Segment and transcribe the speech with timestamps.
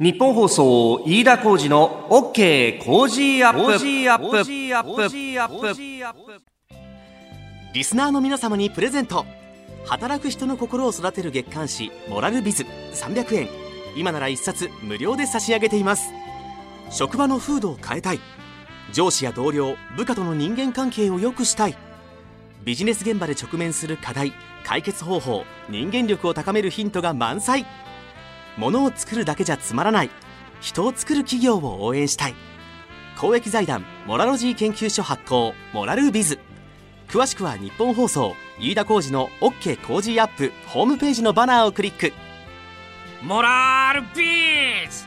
[0.00, 4.48] 日本放送飯田浩二の OK 工事アップ。
[7.74, 9.26] リスナーの皆様にプレゼント。
[9.84, 12.64] 働く人の心を育てる月刊誌「モラルビズ」
[12.96, 13.48] 300円。
[13.94, 16.10] 今なら1冊無料で差し上げています。
[16.90, 18.20] 職場の風土を変えたい。
[18.94, 21.76] 上司や同僚部下との人間関係を良くしたい。
[22.64, 24.32] ビジネス現場で直面する課題
[24.64, 27.66] 解決方法人間力を高めるヒントが満載
[28.56, 30.10] 物を作るだけじゃつまらない。
[30.60, 32.34] 人を作る企業を応援したい。
[33.18, 36.38] 公益財団モラロジー研究所発行モラルビズ。
[37.08, 42.12] 詳しくは日本放送飯田浩二の OK 工事アップホームページのバナーをクリック。
[43.22, 45.06] モラルビズ！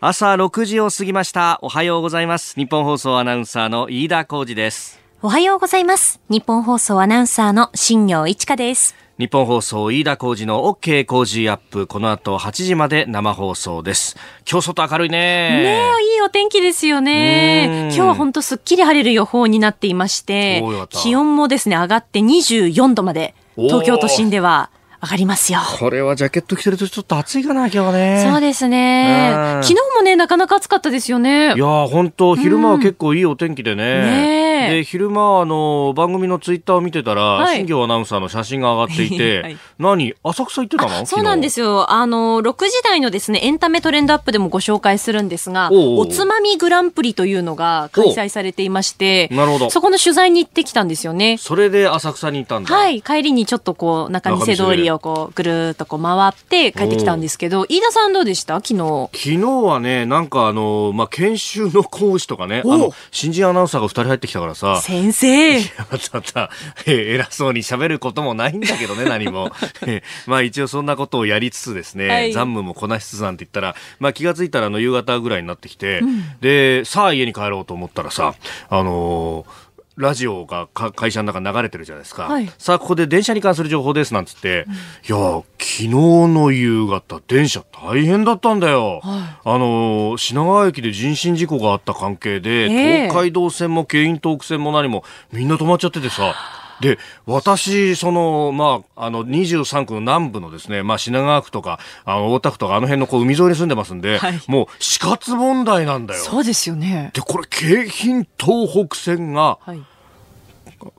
[0.00, 1.58] 朝6時を過ぎました。
[1.62, 2.56] おはようございます。
[2.56, 5.00] 日本放送アナウンサーの飯田浩二です。
[5.22, 6.20] おはようございます。
[6.28, 11.86] 日本放送アナウンサーの新業一華です日本放送飯田浩二の OK 工事アップ。
[11.86, 14.16] この後8時まで生放送です。
[14.50, 15.18] 今日外明るいね。
[15.18, 17.90] ねえいいお天気ですよね。
[17.94, 23.36] 今日は本当すっきり晴れる予報になっていまして気温もですね上がって24度まで。
[23.56, 24.70] 東京都心では
[25.04, 25.60] 上がりますよ。
[25.78, 28.26] これはジャケット着てるとちょっと暑いかな、今日はね。
[28.26, 29.34] そうですね。
[29.62, 31.54] 昨日もね、なかなか暑かったですよね。
[31.54, 33.84] いや本当昼間は結構いいお天気でね。
[33.84, 40.14] ねで、昼間、あの、番組のツイッターを見てたら、はい、新庄アナウンサーの写真が上がっていて、 はい、何？
[40.22, 41.06] 浅草行ってたの？
[41.06, 41.90] そうなんですよ。
[41.92, 49.70] あの、6時台のですね、エンタメトレンドアップでもご紹介するんですが、おおつまみグランプリというのが開催されていまして、なるほど。
[49.70, 51.36] そこの取材に行ってきたんですよね。
[51.38, 52.74] それで浅草に行ったんだ。
[52.74, 53.02] はい。
[53.02, 58.54] 帰りにちょっとこう、中見世通りをこう、ぐるっとこう回って帰ってきたんですけど、飯田さんどうでした？
[58.56, 59.08] 昨日。
[59.12, 64.80] 昨日はね、なんかあの、まあ、研修の講師とかね、あの、新人アナウンサーが2人入ってきたからさ。
[64.80, 65.58] 先生。
[65.60, 65.64] ま
[65.98, 66.50] たまた、
[66.86, 69.50] え偉そうに喋ることもないんだけどね、 何も。
[69.86, 78.34] えまあ一応そんなことをやりつつですね、はい、残務もこなしつつなんて言ったら、まあ気がついたらあの夕方ぐらいになってきて、うん、で、さあ家に帰ろうと思ったらさ、
[78.70, 79.63] あのー
[79.96, 84.76] ラジオが会社の中流れてるじゃないですか、はい、さあここで電車に関する情報ですなんつって、うん、い
[85.20, 96.34] や昨日の夕方電車大変だったんだよ、はい、あの品川駅で人身事故があった関係で、えー、東海道線も京浜東北線も何もみんな止まっちゃっててさ
[96.84, 106.20] で、私、その、まあ、あの、23区の南部のですね、まあ、品川区とか、あの、大田区とか、あの辺のこう、海沿いに住んでますんで、はい、もう、死活問題なんだよ。
[106.22, 107.10] そうですよね。
[107.14, 109.82] で、これ、京浜東北線が、はい、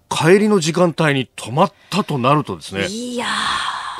[0.09, 2.87] 帰りの時間帯に止まったとなるとですね。
[2.87, 3.27] いや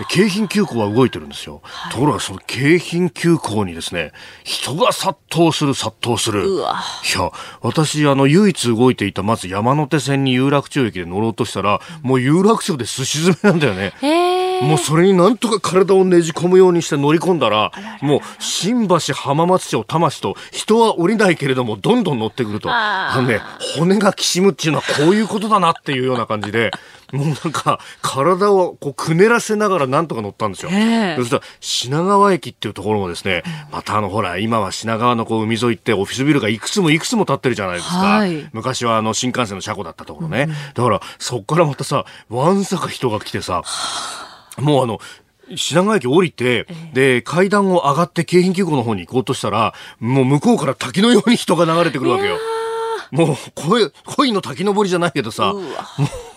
[0.10, 1.62] 京浜急行は動いてるんですよ。
[1.64, 4.12] はい、ところがその京浜急行にですね、
[4.44, 6.46] 人が殺到する殺到する。
[6.48, 14.45] いや、私、あの、唯一動いていた、まず山手線に有楽町駅で乗ろうとしたら、もう有楽町で寿司詰めなんだよね。
[14.62, 17.72] もうそれになんとか体をねじ込むようにして乗り込んだら、
[18.02, 22.70] もう新橋浜松町田町と人は降りないけれども、どんどん乗ってくると。
[22.72, 23.42] あのね、
[23.78, 26.72] 骨がきしむっていうのはこういうことだなっていうような感じで、
[27.14, 30.70] もうなんか、体をこうくねらせながらなんとか乗ったんですよ。
[30.70, 30.76] そ
[31.26, 37.98] したら、品川駅っていうところもですね、またあの、ほら、今は品川のこう海沿いってオフィスビルがいくつもいくつも建ってるじゃないですか。
[37.98, 40.48] はい、昔はあの、新幹線の車庫だったところね。
[40.50, 43.62] うん、だから、そっからまたさ、わんさか人が来てさ、
[44.58, 45.00] もうあの、
[45.56, 52.38] 品川駅降りて、で、階段を上がって京浜急行の方に行こうとしたら、もう向こうから滝のように人が流れてくるわけよ。
[53.12, 55.62] もう恋恋の滝登りじゃないけどさも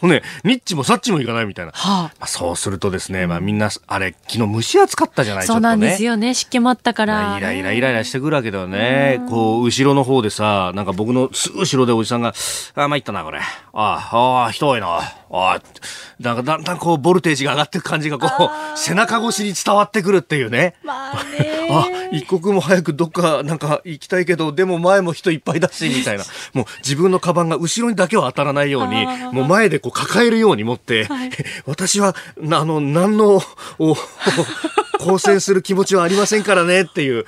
[0.02, 6.34] うねニッチもサッチもいかないみたいな、はあ、まあ、そうするとですね、まあ、みんなあれ昨日蒸し暑かったじゃないそうなんですよね。
[6.34, 12.34] 湿気もあったから、イライライライラしてくるわけだよね、こう後ろの方でさなんか僕のすぐ後ろでおじさんが
[12.74, 13.40] 「あ参ったなこれ。
[13.40, 15.00] あああ人多いな。
[15.30, 15.60] あ
[16.18, 20.74] なんかだんだんこうボルテージが上がっていく感じがこう背中越しに伝わってくるっていうね。
[20.82, 21.68] まあね。
[21.70, 26.24] あ一刻も早くどっかなんか行きたいけどでも前も人いっぱいだしみたいな
[26.58, 31.30] もう自分のカバンが後ろにだけは当たらないようにもう前でこう抱えるように持って、はい、
[31.66, 32.16] 私は
[32.50, 33.40] あの何の
[34.98, 37.24] 交戦 する気持ちはありませんからねっていう。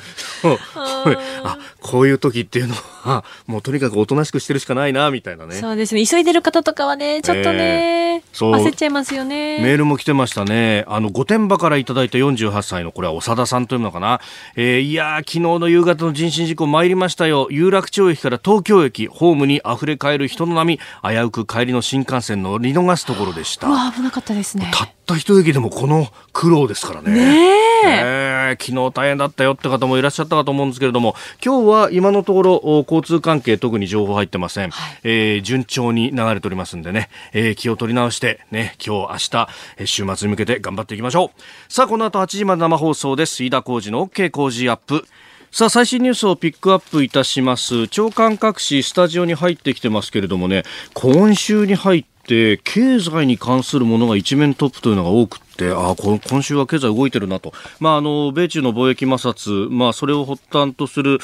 [1.45, 5.55] あ こういう時っていうのはもうとにかくおとなしくしてるしかないなみたいなね。
[5.55, 6.05] そうですね。
[6.05, 8.53] 急いでる方とかはねちょっとね、えー、そう。
[8.53, 9.61] 焦っちゃいますよね。
[9.61, 10.85] メールも来てましたね。
[10.89, 14.21] あの御殿場からいただいた48歳のこれは長田さんというのかな、
[14.57, 17.47] えー、いや昨日の夕方の人身事故参りましたよ。
[17.51, 27.11] 有楽町駅から東京駅ホームに溢れ返る人の波危うく帰りの新幹線の乗り逃すところでした危なかったですねたっった一駅でもこの苦労ですからね。
[27.11, 31.15] ねえー、昨日大変だったよって方もいらっしゃったかと思うんですけれども、
[31.45, 34.71] 今日は今のところ交通関係特に情報入ってません。
[34.71, 41.73] はい、えー、順調に流れておりますんでね、えー、気を取り直して、ね、今日、明日、え週末に向けて頑張っていきましょう。
[41.73, 43.43] さあ、この後8時まで生放送です。
[43.43, 45.07] 飯田浩二の OK 工事アップ。
[45.53, 47.89] さあ最新ニュースをピックアップいたします。
[47.89, 50.63] 長官各紙スタジオに入ってきてますけれどもね
[50.95, 57.53] 今週に入って経済に関するものが一面トップというのが多くて、あ今週は経済動いてるなと。
[57.79, 61.19] まあ、あの、米中の貿易摩擦、まあ、それを発端とする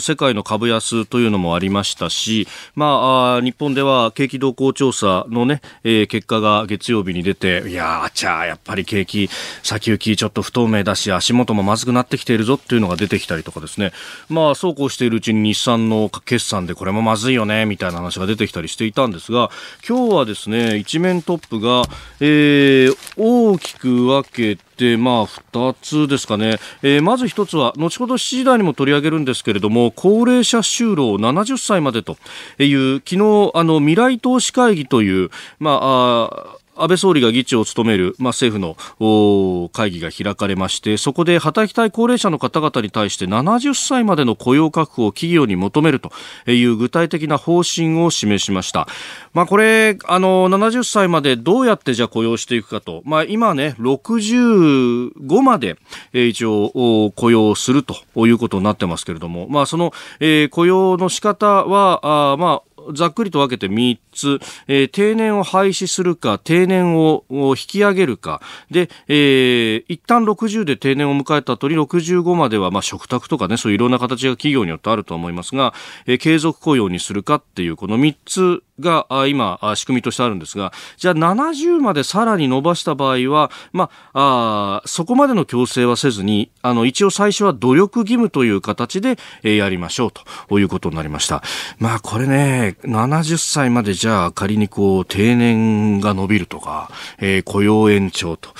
[0.00, 9.28] 世界の株安というのもありましたし、まあ、日本では景気動向調査のね、えー、結果が月曜日に出て、いやあちゃやっぱり景気、
[9.62, 13.92] 先行きちょっと不透明だし、足元もまずくなってきているぞっていうのが出てきたりとかですね。
[14.28, 19.50] まあ、そうこうしているうちに日産の決算でこれもまずいよね、みたいな話が出てきたりしていたんですが、
[19.86, 21.84] 今日はですね、一面トップが、
[22.20, 32.16] えー、大きくく分けて、まあ、2つですかね、えー、まず1つは、後ほど7時台にも取り上げるんですけれども、高齢者就労70歳までと
[32.58, 46.10] いう、昨日あの未来投資会議という、まあ、あ安倍総理が議長を務める、まあ、政府の会議が開かれましてそこで働きたい高齢者の方々に対して70歳までの雇用確保を企業に求めると
[46.50, 48.88] いう具体的な方針を示しました、
[49.32, 55.76] まあ、これあの70歳までどうやってじゃ雇用していくかと、まあ、今ね65まで、
[56.12, 64.38] 一応雇用するということになってますけれども、まあ、その、えー、雇用の仕方はあまあざっくりと分けて3つ、
[64.68, 68.40] えー、定年を廃止するか、定年を引き上げるか、
[68.70, 75.74] で、えー、一旦60で定年を迎えた後に65までは、まあ、食卓とかね、そういういろんな形が企業によってあると思いますが、
[76.06, 90.12] えー、継続雇用にするかっていう、この3つが今、仕組みとしてあるんですが、じゃあ70までさらに伸ばした場合は、まあ、あそこまでの強制はせずに、あの、一応最初は努力義務という形で、えー、やりましょう
[90.48, 91.42] ということになりました。
[91.78, 98.50] まあ、これね、70歳までじゃあ仮にこう、定年が伸びるとか、えー、雇用延長と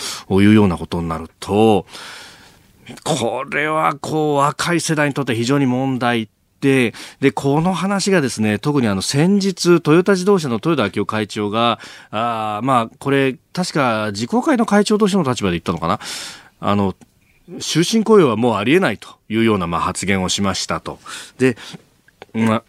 [0.43, 1.87] いうようなことになると、
[3.05, 6.29] これはこう、若い世代にとって非常に問題
[6.61, 11.81] で、で、この話がですね、特にあの先日、トヨタ自動車の豊田昭夫会長が、
[12.11, 16.01] あまあ、これ、確か、自公会の会長としての立場で言ったのかな？
[16.61, 16.95] あの、
[17.61, 21.01] 終身雇用はもうありえないというようなまあ発言をしましたと。
[21.39, 21.57] で、
[22.33, 22.63] まあ、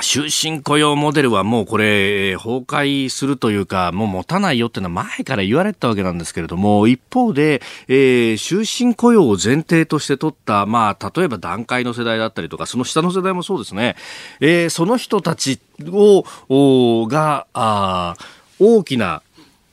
[0.00, 13.94] 終身雇用モデルはもうこれ、崩壊するというか、もう持たないよっていうのは前から言われてたわけなんですけれども、一方で、えー、終身雇用を前提として取った、まあ、例えば段階の世代だったりとか、その下の世代もそうですね、
[14.40, 18.16] えー、その人たちを、が、あ
[18.58, 19.22] 大きな、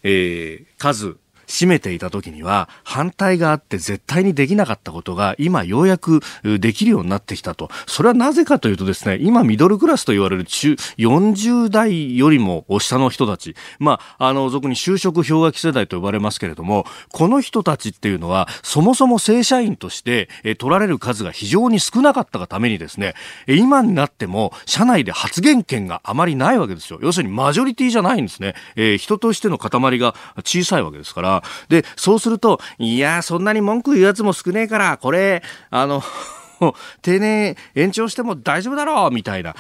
[0.04, 1.18] えー、数、
[1.52, 7.70] 占めていた時には反対があって絶対にできなかったことが今ようやくできるようになってきたと。
[7.88, 23.14] それはなぜかというとですね、今ミドルクラスと言われる中40代よりもお下の人たち、まあ、あの、俗に就職氷河期世代と呼ばれますけれども、この人たちっていうのはそもそも正社員として取られる数が非常に少なかったがためにですね、
[23.48, 27.00] 今になっても社内で発言権があまりないわけですよ。
[27.02, 28.56] 要するにマジョリティじゃないんですね。
[28.76, 36.04] えー、人としての塊が小さいわけですから、で、そうすると、いや、そんなに文句言うやつも少ねえから、これ、あの、
[37.02, 39.56] 定年延長しても大丈夫だろうみたいな。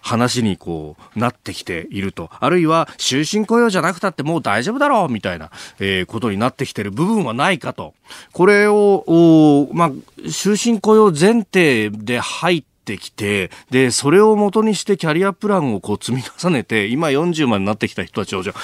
[0.00, 2.30] 話にこうなってきていると。
[2.40, 5.50] あるいは終身雇用じゃなくたってもう大丈夫だろうみたいな、
[5.80, 7.94] えー、ことになってきてる部分はないかと。
[8.32, 9.90] これを、まあ、
[10.30, 18.54] 終身雇用前提で入ってきて、で、それを元にしてキャリアプランをこう積み重ねて、今40までになってきた人たちを、じゃ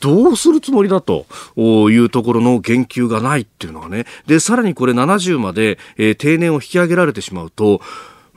[0.00, 4.06] どうするつもりだというところの言及がないっていうのがね。
[4.26, 7.82] で、さらにこれ70まで、えー、定年を引き上げられてしまうと、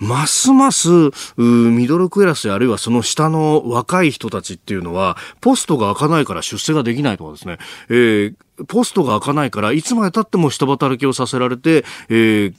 [0.02, 0.90] ますます
[1.38, 7.60] ミドルクラスあるいはその下の若い人たちっていうのは、ポストが開かないから出世ができないとかですね、
[7.90, 8.36] えー、
[8.68, 12.54] ポストが開かないから、いつまで経っても下働きをさせられて、えー、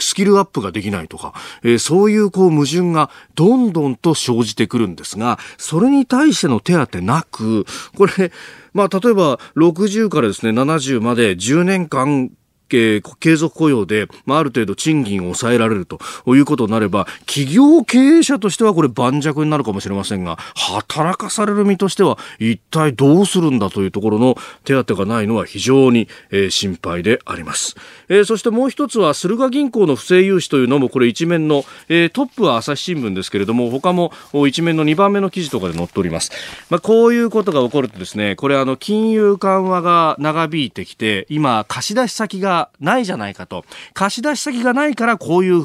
[0.00, 8.32] スキルアップができないとか、えー、そういうこう矛盾がどんどんと生じてくるんですが、それに対しての手当なく、これ、
[8.72, 12.30] まあ、例えば60からですね、70まで10年間
[12.72, 27.76] え継続雇用で、まあ、ある程度賃金を抑えられるということになれば、企業経営者としてはこれ盤石になるかもしれませんが、働かされる身としては一体どうするんだというところの手当がないのは非常に、えー、心配であります。
[28.08, 34.12] えー、そしてもう一つは、駿河銀行の不正融資というのもこれ一面の、えー、トップは朝日新聞ですけれども、他も
[34.46, 36.30] 一面の2番目の記事とかで載っております。
[36.70, 43.64] まあ、こういうことが起こるとですね、これあの、金融緩和が長引いてきて、今、貸し出し先がないじゃないかと。
[43.92, 45.62] 貸し出し先がないからこういう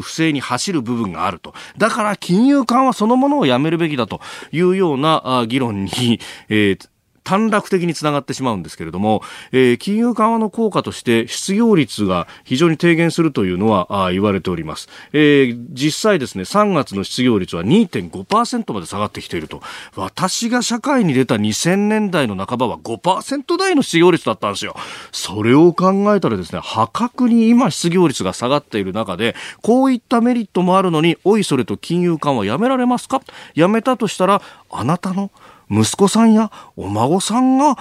[0.00, 1.54] 不正に走る部分があると。
[1.78, 4.20] だから金融緩和そのものをやめるべきだと
[4.52, 6.88] いうような議論に、えー
[7.26, 19.60] 短絡的につながってしまうんですけれども、えー、金融緩和の効果として失業率が非常に低減するというのはあ言われております、えー、実際ですね3月の失業率は2.5%まで下がってきていると。
[19.96, 24.76] 私が社会に出た2000年代の半ばは5%台の失業率だったんですよ。
[25.12, 33.20] それを考えたらですね破格に今失業率が下がっている中でこういったメリットもあるのにおいそれと金融緩和やめられますか？
[33.54, 35.30] やめたとしたらあなたの
[35.70, 37.76] 息子さんやお孫さんが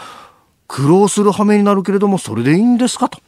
[0.67, 3.19] 苦労する羽目になるけれどもそれでいいんですかと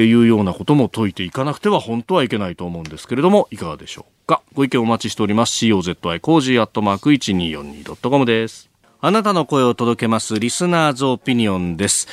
[0.00, 4.42] いうようなことも解いていかなくては本当はいけないと思うんですけれどもいかがでしょうか。
[4.54, 8.70] ご意見お待ちしております COZY cozy アットマーク 1242.com です。
[9.00, 10.38] あなたの声を届けます。
[10.38, 12.08] リスナーズオピニオンです。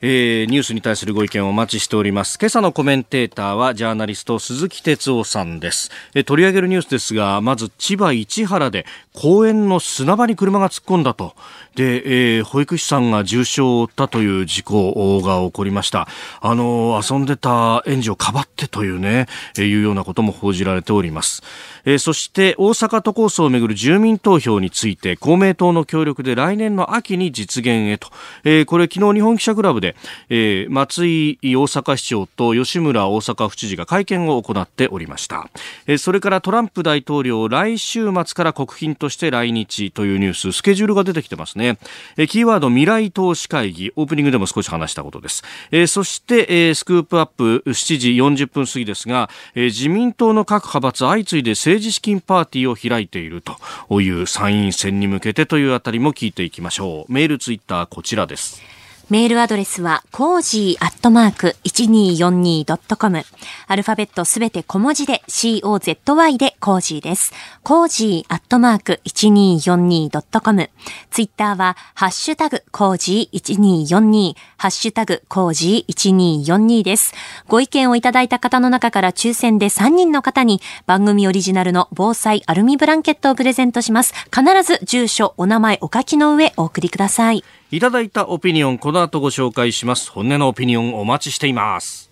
[0.00, 2.38] えー、ニュースに対するご意見をお待ちしております。
[2.40, 5.90] 今朝のコメンテーターはジャーナリスト鈴木哲夫さんです。
[6.14, 11.34] えー、取り上げるニュースですが、まず千葉市原で公園の砂場に車が突っ込んだと。
[11.74, 16.06] で、えー、保育士さんが重傷を負ったという事故が起こりました。
[16.40, 19.26] あの、遊んでた園児をかばってというね、
[19.56, 21.42] えー、いうようなことも報じられております。
[21.88, 28.08] えー、そして大阪都構想をめぐる住民投票について公明党の協力で来年の秋に実現へと、
[28.44, 29.96] えー、これ昨日日本記者クラブで、
[30.28, 35.48] えー、松井大阪市長と吉村大阪府知事が会見を行っておりました、
[35.86, 41.78] えー、それからトランプ大統領来週末から国賓として来日というニューススケジュールが出てきてますね、
[42.18, 57.12] えー、キーワード未来投資会議オープニングでも少し話したことです、えー、そして、えー、スクープアップ7時40分過ぎですが、えー、自民党の各派閥相次いで政治資金パーティーを開いているという参院選に向けてというあたりも聞いていきましょう。
[57.12, 58.77] メールツイッターこちらです。
[59.10, 63.24] メールアドレスは、 cozy アットマーク 1242.com。
[63.66, 67.32] アルファベットすべて小文字で COZY で cozy です。
[67.62, 70.70] cozy アットマーク 1242.com。
[71.10, 77.14] ツイッターは、ハッシュタグ cozy1242、ハッシュタグ cozy1242です。
[77.46, 84.12] ご意見をいただいた方の中から抽選で3人の方に番組オリジナルの防災アルミブランケットをプレゼントします。
[84.24, 87.42] 必ず住所、お名前お書きの上お送りください。
[87.70, 90.10] いただいたオピニオン、この後ご紹介します。
[90.10, 92.07] 本音のオピニオンお待ちしています。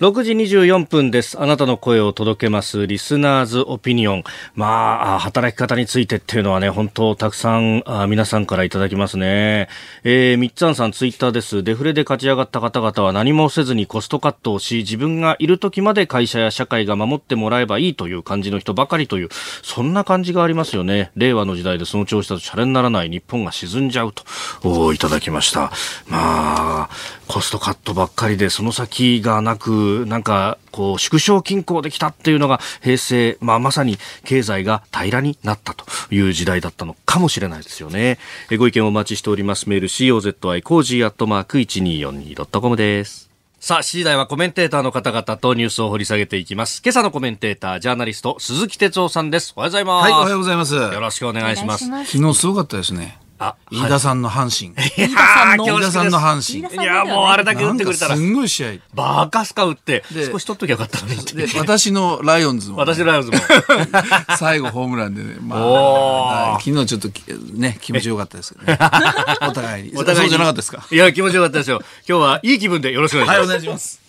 [0.00, 1.40] 6時24分です。
[1.40, 4.24] あなたの声を届けます、リスナーズオピニオン。
[4.56, 9.68] まあ、働き方についてっていうのはね、本当たくさんあ皆さんからいただきますね。
[10.02, 11.62] えー、みっつんさんツイッターです。
[11.62, 19.28] デフレで勝ち上がった方々は何もせずにコストカットをし、自分がいる時まで会社や社会が守ってもらえばいいという感じの人ばかりという、
[19.62, 21.12] そんな感じがありますよね。
[21.14, 24.24] 令和の時代でその調子だとシャレにならない日本が沈んじゃうと、
[24.64, 25.70] おいただきました。
[26.08, 26.90] まあ、
[27.28, 38.18] コストカットばっかりで、その先がなく、なんか、こう、縮小均衡できたっていうのが、平成、まあ、まさに経済が平らになったという時代だったのかもしれないですよね。
[38.50, 39.68] えご意見をお待ちしております。
[39.68, 43.30] メール、COZY cozy アットマーク 1242.com です。
[43.60, 46.82] さあ、7時台はコメンテーターの方々とニュースを掘り下げていきます。
[46.84, 49.54] 今朝のコメンテーター、ジャーナリスト、鈴木哲夫さんです。
[49.56, 50.02] おはようございます。
[50.02, 50.74] はい、おはようございます。
[50.74, 51.86] よろしくお願いします。
[51.86, 53.23] 昨日すごかったですね。
[53.48, 54.74] あ、飯田さんの阪神。
[55.06, 56.82] 飯田さんの飯田さんの阪神。
[56.82, 58.16] いや、もうあれだけ打ってくれたら。
[58.16, 58.68] すんごい試合。
[58.94, 61.16] バカスカ打って、少し取っときゃよかったのに。
[61.24, 62.76] で、私のライオンズも。
[62.78, 63.38] 私のライオンズも。
[64.38, 67.08] 最後ホームランでね、まあ、昨日ちょっと
[67.54, 68.78] ね、気持ちよかったですけどね。
[69.48, 69.92] お互いに。
[69.96, 70.84] お互いそうじゃなかったですか？
[70.90, 71.82] いや、気持ちよかったですよ。
[72.08, 73.38] 今日はいい気分でよろしくお願いします。
[73.38, 74.00] はい、お願いします。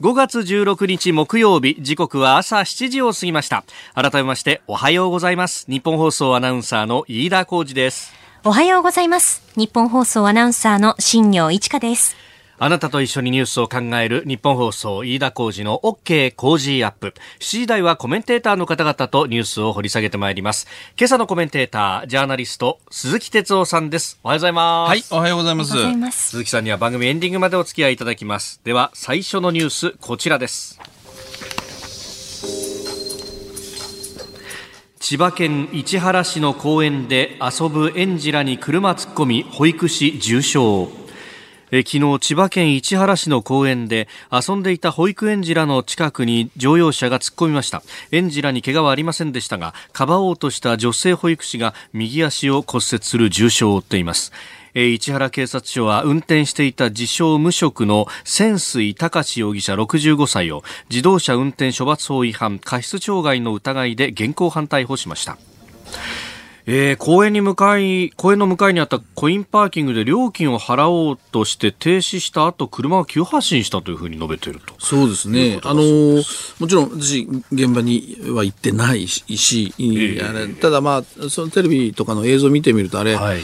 [0.00, 3.64] 5月16日木曜日、時刻は朝7時を過ぎました。
[3.94, 5.66] 改めましておはようございます。
[5.68, 8.19] 日本放送アナウンサーの飯田浩二です。
[8.42, 9.42] おはようございます。
[9.54, 12.16] 日本放送アナウンサーの新業一華です。
[12.58, 17.12] あなたと一緒にニュースを考える日本放送飯田浩二の OK 工事アップ。
[17.38, 20.66] 7時台はコメンテーターの方々とニュースを掘り下げてまいります。
[20.98, 24.18] 今朝のコメンテーター、ジャーナリスト、鈴木哲夫さんです。
[24.24, 24.88] おはようございます。
[24.88, 25.76] はい、おはようございます。
[25.96, 28.62] ます鈴木さんには番組エンディングまでお付き合いいただきます。
[28.64, 30.80] では、最初のニュース、こちらです。
[35.00, 40.58] 千葉県市原市の公園で遊ぶ園児らに車突っ込み保育士重傷。
[41.70, 47.82] え昨日千葉県市原市の公園で遊んでいた保育園児らの近くに乗用車が突っ込みました。
[48.12, 54.32] 園児らに怪我はありませんでしたがかばおうとした女性保育士が右足を骨折する重傷を負っています。
[54.74, 65.38] 市原警察署は運転していた自称無職の潜水隆容疑者65歳を自動車運転処罰法違反過失傷害の疑いで現行犯逮捕しました
[66.72, 74.74] えー、公園に向かい、公園の向かいにあったコインパーキングで料金を払おうとして停止した後、車が急発進したというふうに述べていると。
[74.78, 75.58] そうですね。
[75.64, 83.40] あのー、もちろん私、現場には行ってないし、えー、ただまあ、そのテレビとかの映像を見てみるとあれ、はい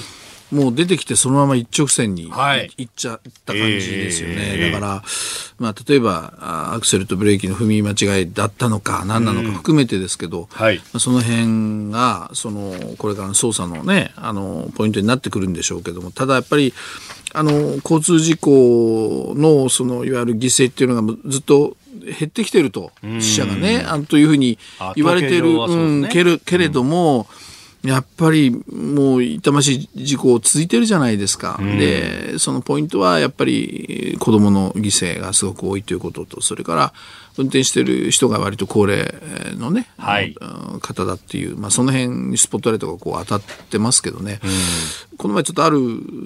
[0.53, 4.37] もう出てきてそのまま一直線に行っちゃった感じですよね。
[4.37, 4.53] はいえ。
[4.69, 5.03] ー、だから、
[5.59, 6.35] まあ、例えば
[6.75, 16.73] アクセルとブレーキの踏み間違いだったのか何なのか含めてですけど、うんはい、その辺がそのこれからの捜査のねあのポイントになってくるんでしょうけどもただやっぱり
[17.35, 24.59] あの交通事故のそのいわゆる犠牲っていうのがずっと減ってきてると死者がねあというふうに
[24.95, 27.46] 言われてる、ね、うん、けるけれども、うん
[27.87, 31.57] やっぱりもう痛ましい事故続いてるじゃないですか。
[31.61, 36.93] うん、で、そのポイントはやっぱり子供の犠牲がすごく多いということと、それから
[37.39, 39.13] 運転してる人が割と高齢
[39.57, 40.35] のね、はい、
[40.81, 44.41] 方だっていう、まあその辺にスポットライトがこう当たってますけどね。
[44.43, 45.79] うん、この前ちょっとある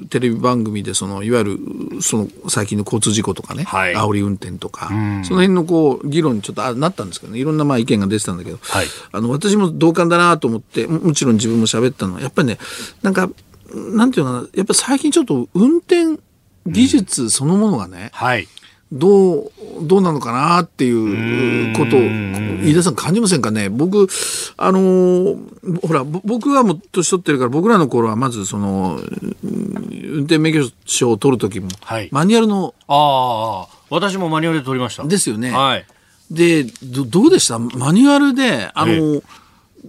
[0.09, 1.59] テレビ番組で、その、いわゆる
[2.03, 12.59] その最近の交通事故とかね、はい、煽り運転とか、うん、その辺のこう議論にちょっとなったんですけどね、いろんなまあ意見が出てたんだけど、はい、あの私も同感だなと思って、もちろん自分も喋ったのは、やっぱりね、
[13.03, 13.31] なんか、
[13.75, 16.21] なんていうのかな、やっぱ最近ちょっと運転
[16.67, 18.27] 技術そのものがね、うん。
[18.27, 18.49] はい、
[18.93, 23.69] どう、どうなのかなっていうことを、飯田さん感じませんかね？
[23.69, 24.09] 僕、
[24.57, 29.01] あのー、ほら、僕はもう年取ってるから、僕らの頃はまずその、
[29.43, 32.75] 運転免許証を取るときも、はい、マニュアルの。
[32.89, 35.05] ああ、私もマニュアルで取りました。
[35.05, 35.53] ですよね。
[35.53, 35.87] はい。
[36.31, 37.59] で、どどうでした？
[37.59, 39.23] マニュアルで、あのー、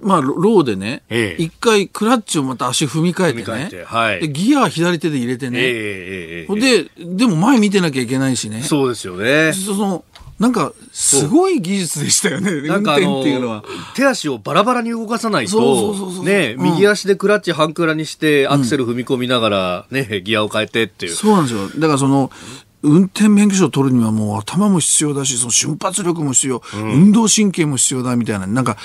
[0.02, 3.34] まあ、ローでね、ええ、一回クラッチをまた足踏み替え
[3.70, 8.62] てね、はい、でギアは左手で入れてね、ええ、で、でも前見てなきゃいけないしね。
[8.62, 9.54] そうですよね。
[9.54, 10.06] その
[10.42, 13.64] なんか、すごい技術でしたよね、運転っていうのは。
[13.94, 21.14] 手足をバラバラに動かさないと、ね、うん、右足でクラッチ半クラにして、アクセル踏み込みながら、ね、ギアを変えてっていう。
[21.14, 21.70] そうなんですよ。
[21.80, 22.32] だからその、
[22.82, 28.78] 運転免許証を取るにはもう頭も必要だし、その瞬発力も必要、うん、運動神経も必要だみたいな、なんか、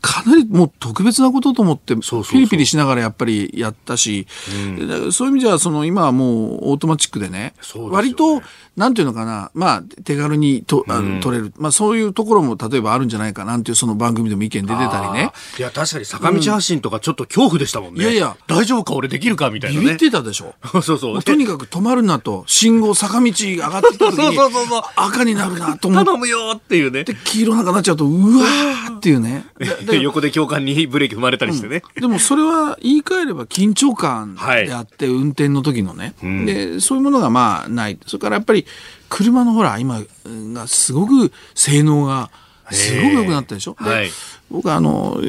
[0.00, 4.26] かなりもう特別なことと思って、ピリピリしながらやっぱりやったし、
[4.68, 7.54] うん、そういう意味じゃ、その今はもうオートマチックでね。
[7.90, 8.42] 割と、
[8.78, 11.52] なんていうのかな、まあ、手軽にとあの、取れる。
[11.58, 15.32] まあ、そういうところも例えばあるんじゃないかなんていうその番組でも意見出てたりね。
[15.58, 18.02] いや、確かに坂道発進とかちょっと恐怖でしたもんね。
[18.04, 19.86] いやいや、大丈夫か俺できるかみたいなね。
[19.86, 20.54] 言ってたでしょ？
[20.80, 21.22] そうそう。
[21.22, 26.06] とにかく止まるなと、信号坂道上がってきた時に、 そうそうそう赤になるなと思って。
[26.06, 27.02] 頼むよっていうね。
[27.04, 29.44] で、黄色なんかなっちゃうと、うわーっていうね。
[30.00, 31.82] 横で教官にブレーキ踏まれたりしてね。
[31.96, 37.98] うん、でもそれは言い換えれば緊張感であって、運転の時のね、で、そういうものがまあない。
[38.06, 38.66] それからやっぱり、
[39.08, 42.30] 車のほら、今がすごく性能が、
[42.70, 44.10] すごく良くなったでしょ、はい、
[44.50, 45.20] 僕はあの、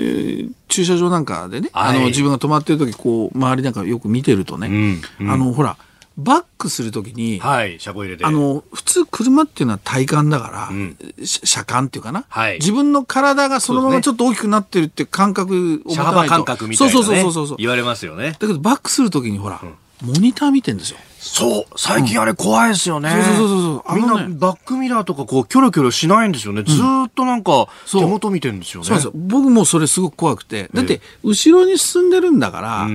[0.67, 5.77] 駐車場なんかでね、はい、あの自分が止まってる時こう周りなんかよく見てるとね、うんうん、あのほら
[6.19, 8.25] バックするときに、はい、車庫入れて。
[8.25, 16.29] あの、普通車っていうのは体感だから、うん、車間っていうかな、はい、自分の体がそのままちょっと大きくなってるって感覚を持たないと。
[16.29, 18.31] 感覚みたいな、ね、そうそうそうそう言われますよね。
[18.31, 20.97] だけどバックするときにほら、うんモニター見てんですよ。
[21.19, 23.11] そう最近あれ怖いですよね。
[23.11, 23.95] そうそうそうそう。
[23.95, 26.63] みんなバックミラーとかこうキョロキョロしないんですよね。
[26.63, 28.87] ずっとなんか手元見てるんですよね。
[28.87, 30.69] そうです僕もそれすごく怖くて。
[30.73, 32.87] だって後ろに進んでるんだから、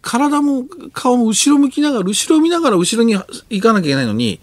[0.00, 3.14] 体も顔も後ろ向きながら、後ろ見ながら後ろに
[3.50, 4.40] 行かなきゃいけないのに、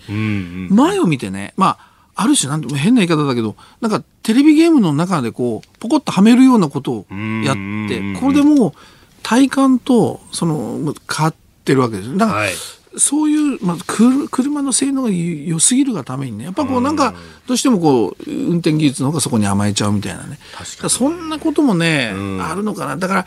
[0.70, 7.06] 前を見てね、まあ、ある種なんて変な言い方だけど、なんかテレビゲームの中でこう、ポコッとはめるようなことを
[7.44, 7.56] やっ
[7.90, 8.74] て、これでもう
[9.24, 11.34] 体感と、その、変わ
[11.66, 12.18] って、るわけです。
[12.18, 12.52] だから、はい、
[12.98, 13.78] そういう、まあ、
[14.30, 17.16] 車の性能が良すぎるがためにね、やっぱこうなんか、
[17.48, 20.38] どうしてもこう、運転技術の方がそこに甘えちゃうみたいなね。
[20.56, 22.98] 確かそんなこともね、あるのかな。
[22.98, 23.26] だから、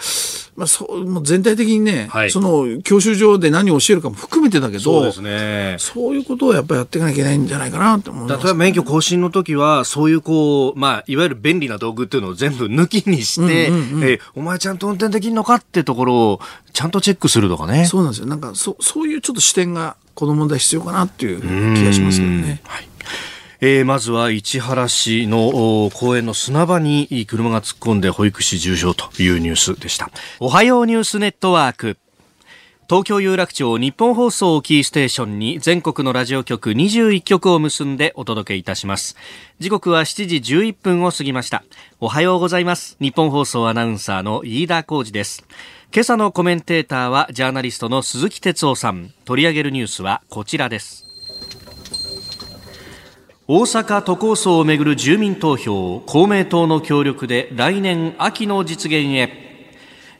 [0.58, 16.40] まあ、そうもう全体的にね、はい、その教習所で何を教えるかも含めてだけどそうです、ね、そういうことをやっぱりやっていかなきゃいけないんじゃないかなって思います、例えば免許更新の時はそういうこう、まあ、いわゆる便利な道具っていうのを全部抜きにして、うんうんうん、えお前ちゃんと運転できるのかってところを
[16.72, 17.84] ちゃんとチェックするとかね。
[17.86, 18.26] そうなんですよ。
[18.26, 21.40] なんかそそういうちょっと視点がこの問題必要かなっていう
[21.76, 22.60] 気がしますけどね。
[22.64, 22.87] はい
[23.60, 30.10] えー、まずは市原市の公園の砂場に車が突っ込んで保育士重傷というニュースでした。
[30.38, 31.98] おはようニュースネットワーク。
[32.88, 39.16] 東京有楽町日本放送キーステーションに全国のラジオ局21局を結んでお届けいたします。
[39.58, 41.64] 時刻は7時11分を過ぎました。
[42.00, 42.96] おはようございます。
[43.00, 45.44] 日本放送アナウンサーの飯田浩二です。
[45.92, 49.12] 今朝のコメンテーターはジャーナリストの鈴木哲夫さん。
[49.24, 51.07] 取り上げるニュースはこちらです。
[53.50, 59.48] 大阪都構想をめぐる住民投票を公明党の協力で来年秋の実現へ。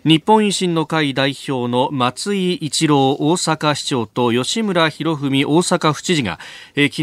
[0.03, 6.38] 日本維新の会代表の松井一郎大阪市長と吉村博文大阪府知事が、
[6.75, 7.03] え、昨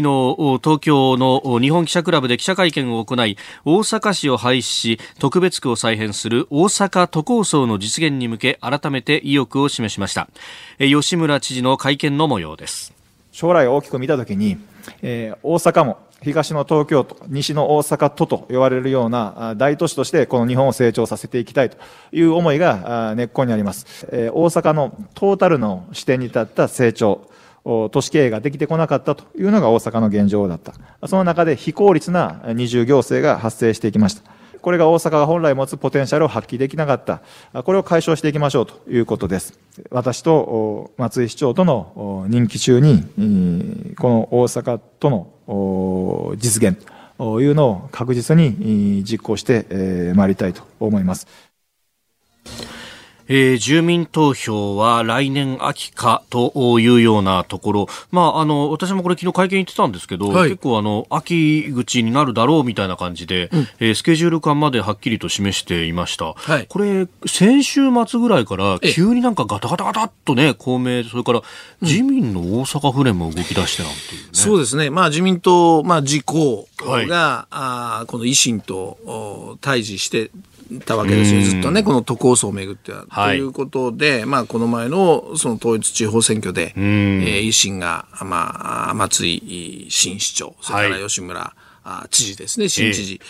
[0.64, 10.28] 東京の日本記者クラブで記者会見を行い大阪市を廃止し特別区を再編する大阪都構想の実現に向け改めて意欲を示しました、
[10.80, 12.92] え、吉村知事の会見の模様です。
[13.30, 14.56] 将来を大きく見たときに、
[15.02, 21.76] えー、大阪も東の東京都、西の大阪都と呼ばれるような大都市としてこの日本を成長させていきたいと
[22.10, 24.08] いう思いが根っこにあります。
[24.32, 27.28] 大阪のトータルの視点に立った成長、
[27.64, 30.74] 都市経営ができてこなかったというのが大阪の現状だった。
[31.06, 34.22] その中で非効率な二重行政が発生していきました。
[34.62, 37.22] これが大阪が本来持つポテンシャルを発揮できなかった。
[37.62, 39.60] これを解消していきましょうということです。
[39.90, 43.04] 私と松井市長との任期中に、
[43.96, 46.76] この大阪との実現
[47.18, 51.26] というのを確実に実行してまいりたいと思います。
[53.28, 71.42] えー、住民投票は来年秋かというようなところ、まあ、あの私もこれ昨日会見言ってたんですけど、はい、結構あの秋口になるだろうみたいな感じで、うん、えー、スケジュール感まではっきりと示していました、はい、これ先週末ぐらいから急になんかガタガタガタっとね公明それから
[71.82, 74.28] 自民の大阪府連も動き出してなんていう、ね。
[74.28, 77.06] うん、そうですね、まあ、自民党、まあ、自公が、はい、
[77.50, 80.30] あこの維新と対峙して
[80.84, 83.04] たわけですよ、ずっとね、この都構想をめぐっては。
[83.08, 91.60] はい、ということで、まあ、この前のその統一地方選挙で、えー、維新が、まあ、松井新市長、それから吉村、はい
[92.10, 93.20] 知事ですね、新知事、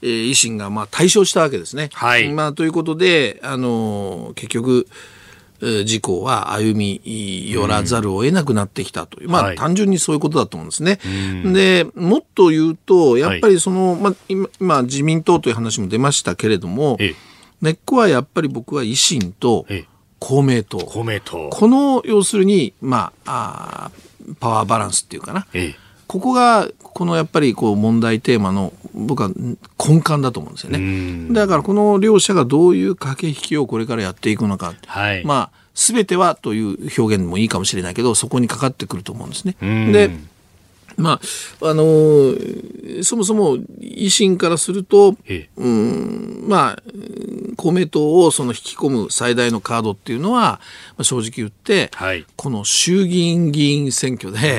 [0.00, 1.90] えー、維新がまあ対象したわけですね。
[1.92, 4.86] はい、まあ、ということで、あの結局、
[5.60, 10.98] 事故は歩み寄らざるを得なくなってきたという、まあ、単純にそういうことだと思うんですね。
[11.52, 14.14] で、もっと言うと、やっぱりその、まあ、
[14.58, 16.98] 今、自民党という話も出ましたけれども、
[17.62, 19.66] 根っこはやっぱり僕は維新と
[20.18, 20.78] 公明党。
[20.78, 21.48] 公明党。
[21.50, 23.90] この、要するに、まあ、あ
[24.40, 25.46] パワーバランスっていうかな。
[26.06, 31.32] ここが、このやっぱりこう問題テーマの僕は根幹だと思うんですよね。
[31.34, 34.74] だからこの両者がどういう駆け引きをこれからやっていくのか。
[34.86, 39.56] はい、まあ、すべてはという表現もいいかもしれないけど、そこにかかってくると思うんですね。
[39.60, 40.10] で、
[40.96, 41.20] ま
[41.60, 45.16] あ、あのー、そもそも維新からすると、
[45.56, 46.82] うん、まあ、
[47.56, 50.60] 公明党をその引き込む最大のカードっていうのは、ま
[50.98, 54.58] あ、正直言って、はい、この衆議院議員選挙で、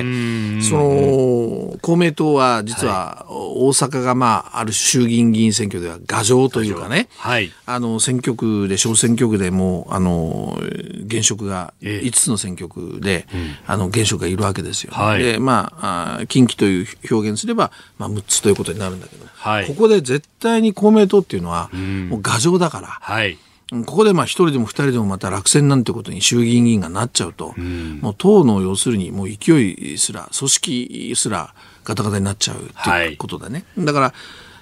[0.62, 10.60] その、公明党は実は大阪がまあ、ある衆議院議員選挙では牙城というかね、はい、あの、選挙区で、小選挙区でも、あの、
[11.06, 23.38] 現職が5つの選挙区で、えあの、現職がいるわけですよ、はい、で、まあ、近畿という表現すれば、まあ、6つということになるんだけど、はい、ここで絶対に公明党っていうのは、もう牙城だから、はい、
[23.70, 33.66] ここでまあ一人でも二人でもまた落選なんてことに衆議院議員がなっちゃうと、うん、もう党の要するにもう勢いすら、組織すらガタガタになっちゃうということだね。
[33.76, 34.13] はい、だから、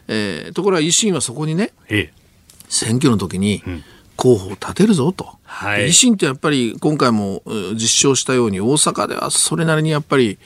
[0.08, 2.14] えー、ところが維新はそこにね、ええ、
[2.68, 3.64] 選挙の時に
[4.16, 5.36] 候補を立てるぞと。
[5.44, 7.42] はい、維新ってやっぱり今回も
[7.74, 10.38] 実証したように大阪ではそれなりにやっぱり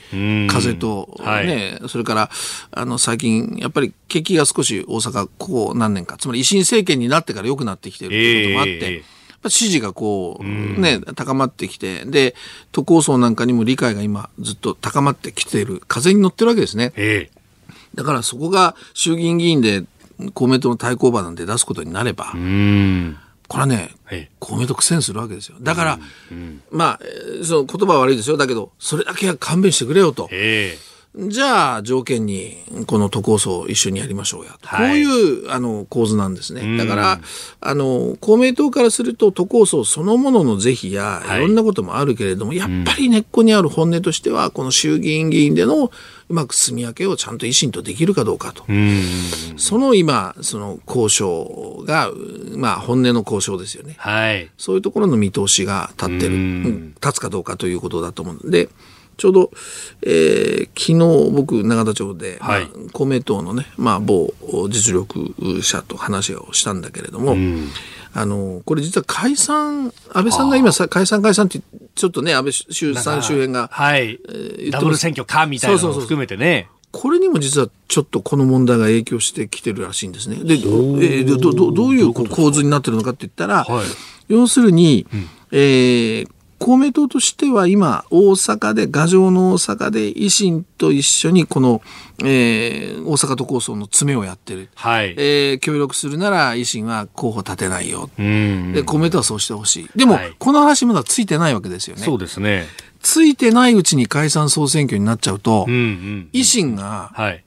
[0.48, 2.30] 風とね、はい、それから
[2.70, 8.94] あの最近やっぱり景気が少し大阪ここ何年かつまり維新政権になってから良くなってきてるということもあって。
[8.94, 9.02] えー
[9.48, 12.34] 支持がこう、ね、高まってきて、で、
[12.72, 16.92] 都構想なんかにも理解が今ずっと高まってきている、風に乗ってるわけですね。
[16.96, 17.30] え
[17.94, 19.84] だからそこが衆議院議員で
[20.34, 22.34] 公明党の対抗馬なんて出すことになれば、
[23.50, 23.90] これはね、
[24.38, 25.56] 公明党苦戦するわけですよ。
[25.60, 25.98] だから、
[26.30, 27.00] うんうん、まあ、
[27.44, 28.36] その言葉は悪いですよ。
[28.36, 30.28] だけど、それだけは勘弁してくれよと。
[31.16, 34.56] じゃあ、条件に、この都構想を一緒にやりましょうや。
[34.62, 36.76] はい、こういう、あの、構図なんですね。
[36.76, 37.20] だから、
[37.60, 45.90] あの、公明党からすると、都構想そのものの是非や、いろんなこともあるけれども、はい、やっぱり根っこにある本音としては、この衆議院議員での、
[46.28, 48.62] うまく住み分けをちゃんと維新とできるかどうかと。
[49.56, 52.12] その今、その交渉が、
[52.54, 53.96] まあ本音の交渉ですよね。
[53.98, 54.48] はい。
[54.56, 58.68] そういうところの見通しが立ってる、立つかどうかということだと思うので、
[59.20, 59.50] ちょうど、
[60.00, 64.32] えー、昨日僕永田町で、はい、まあ、公明党のね、まあ、某
[64.70, 67.36] 実力者と話をしたんだけれども、
[68.14, 71.60] あの、これ実は解散、安倍さんが今さ、解散解散って、
[71.94, 73.68] ちょっとね、安倍周さん周辺が。
[73.70, 74.18] はい。
[74.70, 76.70] ダブル選挙かみたいなのを含めてね。
[76.90, 80.36] これにも実はちょっとこの問題が影響してきてるらしいんですね。
[80.36, 83.86] で、えー、どどどういう構図になってるのかって言ったら、はい、
[84.28, 86.28] 要するに、うん、えー、
[86.60, 91.80] 公明党としては今、大阪で、牙城の大阪で維新と一緒にこの、
[92.22, 94.68] えー、大阪都構想の詰めをやってる。
[94.74, 95.14] はい。
[95.16, 98.10] えー、協力するなら維新は候補立てないよ。
[98.18, 99.90] で、公明党はそうしてほしい。
[99.96, 102.02] でも、はい、この話まだついてないわけですよね。
[102.02, 102.66] そうですね。
[103.00, 107.42] ついてないうちに解散総選挙になっちゃうと、うんうん、維新が、はい。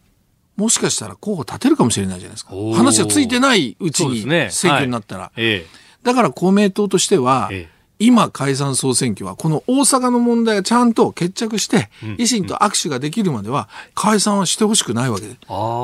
[0.55, 2.55] もしかしたら候補立てるかもしれないじゃないですか。
[2.75, 5.25] 話がついてないうちに選挙になったら。
[5.25, 5.65] ねはいええ、
[6.01, 7.69] だから公明党としては、え
[7.99, 15.37] 今解散総選挙はこの大阪の問題がちゃんと決着して、維新と握手ができるまでは解散はしてほしくないわけで、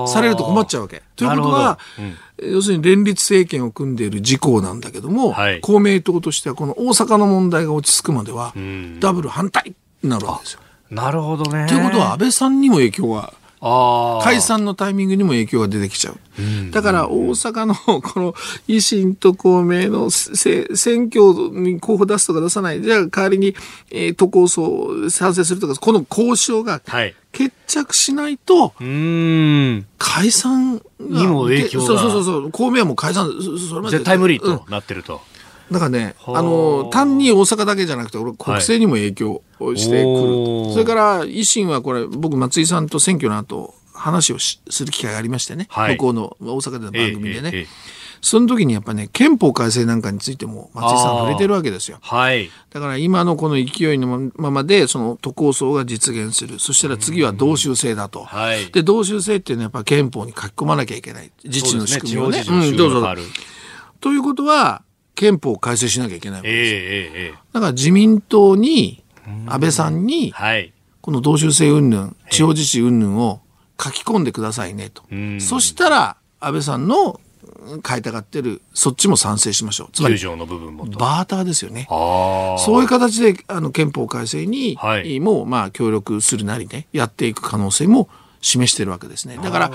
[0.08, 1.04] されると困っちゃうわけ。
[1.16, 1.80] ということは、
[2.42, 8.54] 要するに連立政権を組んでいる事項なんだけども、はい、公明党としてはこの大阪の問題が落ち着くまでは、
[9.00, 10.62] ダブル反対になるわけですよ。
[10.90, 11.68] なるほどね。
[11.68, 16.72] ということは安倍さんにも影響が解散のタイミングにも影響が出てきちゃう。
[16.72, 18.34] だから大阪の この
[18.68, 23.56] 維新と公明の選挙に候補出すとか出さない、じゃあ代わりに、
[23.92, 26.82] えー、都構想賛成するとか、この交渉が
[27.34, 28.74] 決着しないと、
[29.98, 31.86] 解散にも影響が。
[31.88, 33.30] そうそうそう、公明はもう解散、
[33.70, 33.98] それまで。
[33.98, 35.16] 絶対無理となってると。
[35.16, 35.39] うん
[35.72, 39.42] だからね、あの、単に大阪だけじゃなくて、俺、国政にも影響
[39.76, 47.52] してくるそれから維新はこれ、僕、松井さんと選挙の後、話をする機会がありましてね、はい、向こうの大阪での番組でね。
[47.54, 47.68] えええ
[48.22, 52.00] その時にやっぱね、憲法改正なんかについても松井さん触れてるわけですよ。
[52.02, 52.50] はい。
[52.70, 56.60] だから今のこの勢いのままで、その都構想が実現する。
[56.60, 58.24] そしたら次は同州制だと。
[58.24, 58.72] はい。
[58.72, 61.32] で、同州制っていうのはやっぱ憲法に書き込まなきゃいけない。
[61.46, 62.44] 自治の仕組みをね。
[62.44, 63.16] ねうん、どうぞ。
[64.02, 64.82] ということは、
[65.20, 66.72] 憲法を改正しなきゃいけないわけです。
[66.74, 69.04] えー、だから自民党に、
[69.48, 70.34] 安倍さんに、
[71.02, 73.42] この同州制云々、地方自治云々を
[73.78, 75.04] 書き込んでくださいねと。
[75.40, 77.20] そしたら、安倍さんの
[77.86, 79.88] 変えたがってる、そっちも賛成しましょう。
[79.92, 81.86] つまり、の部分もバーターですよね。
[81.90, 88.08] そういう形で、あの、憲法改正に、はい、も、まあ、協力するなりね、やっていく可能性も
[88.42, 89.38] 示してるわけですね。
[89.42, 89.72] だから、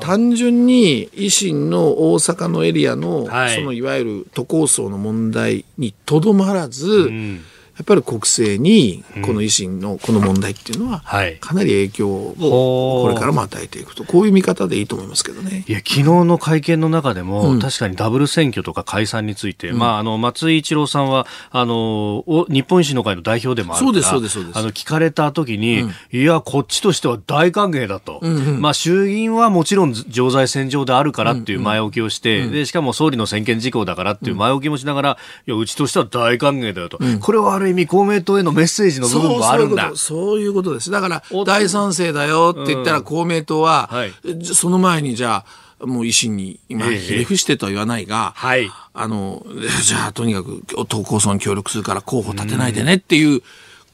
[0.00, 7.40] 単純に維新の大阪のエリアの、はい、そのいわゆる都構想の問題にとどまらず、うん
[7.76, 11.02] やっぱり国政にこの維新のこの問題っていうのは、
[11.40, 15.64] かなり影響をこれからも与えていくと、こういう見方でいいと思いますけどね。
[15.68, 28.20] いや、昨日の会見の中でも、うん、確かにダブル選挙とか解散について、うん、まあ、あの、松井一郎さんは、あの、日本維新の会の代表でもあるから、そうです、そうです、あの、聞かれた時に、うん、いや、こっちとしては大歓迎だと。
[28.22, 36.98] うんうん、まあ、衆議院はもちろん常在戦場であるからっていう前置きをして、で、しかも総理の専権事項だからっていう前置きもしながら、いや、うちとしては大歓迎だよと。
[37.20, 39.92] これはある意味公明党へのメッセージの部分もあるんだ。
[39.94, 40.90] そういうことです。
[40.90, 45.44] だから、大賛成だよって言ったら公明党は、はい、その前にじゃ
[45.80, 49.44] あ、もう維新に今、ひれ伏してとは言わないが、はい、あの、
[49.84, 53.42] じゃあとにかく党構想に協力するから候補立てないでねっていう、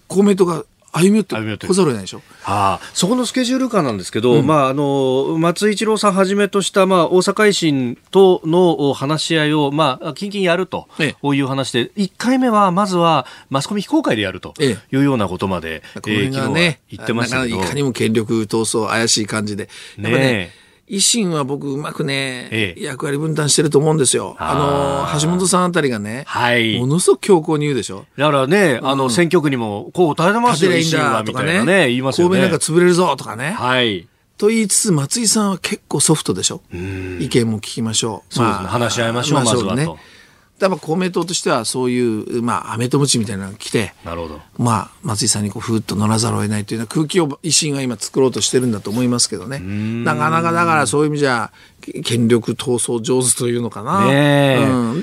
[0.06, 2.18] 公明党が歩み寄ってこざるを得ないでしょ？
[2.42, 17.56] はあ、そこのスケジュール感なんですけど、うん、まあ、あの、松井一郎さんはじめとした、まあ、大阪維新との話し合いを、まあ、近々やるという話で、ええ、1回目は、まずは、マスコミ非公開でやるというようなことまで、ええ、これがね、えー、言ってましたけど。
[17.56, 19.70] いかにも権力闘争怪しい感じで。
[19.96, 20.61] ねね
[20.92, 24.36] 維新は僕うまくね、ええ、役割分担してると思うんですよ。
[24.38, 28.04] あの、橋本さんあたりがね、はい、ものすごく強硬に言うでしょ。
[28.18, 32.36] だからね、あの、選挙区にも、こう、耐えてますよ、維新は、みたいなね、言いますよね。
[32.36, 33.52] 神戸なんか潰れるぞ、とかね。
[33.52, 34.06] はい。
[34.36, 36.60] と言いつつ、松井さんは結構ソフトでしょ。
[36.74, 38.34] 意見も聞きましょう。
[38.34, 38.66] そうですね。
[38.66, 39.88] 話し合いましょう、まずはね。
[40.60, 44.40] やっぱ公明党としてはそういう、まあ、アメとムチみたいなのが来て、なるほど。
[44.58, 49.58] まあ、松井さんにこう、ふーっと乗らざるを得ないというような空気を維新は今作ろうとしてるんだと思いますけどね。
[49.58, 51.50] なかなかだからそういう意味じゃ、
[52.04, 54.06] 権力闘争上手というのかな。
[54.06, 54.58] ね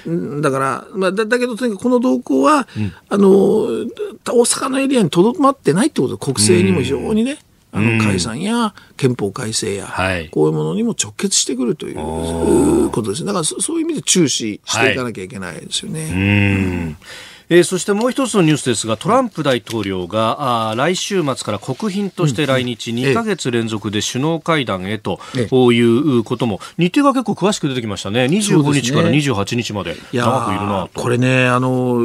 [0.06, 3.86] うん、だから、まあ、だだけどとにかくこの動向は、うん、あの、大
[4.26, 7.40] 阪のエリアにとどまってないってことで、国政にも非常にね、
[7.72, 9.88] あの解散や憲法改正や、
[10.32, 16.96] こういうものにも直結してくるということですだからそういう意味で注視していかなきゃいけないですよね。
[16.98, 26.60] はいえー、そしてもう一つのニュースですがトランプ大統領があ来週末から国賓として来日、2か月連続で首脳会談へと、いうことも。
[26.78, 28.26] 日程が結構詳しく出てきましたね。
[28.26, 29.96] 25日から28日まで。
[30.14, 32.00] 長くいるなこれねあの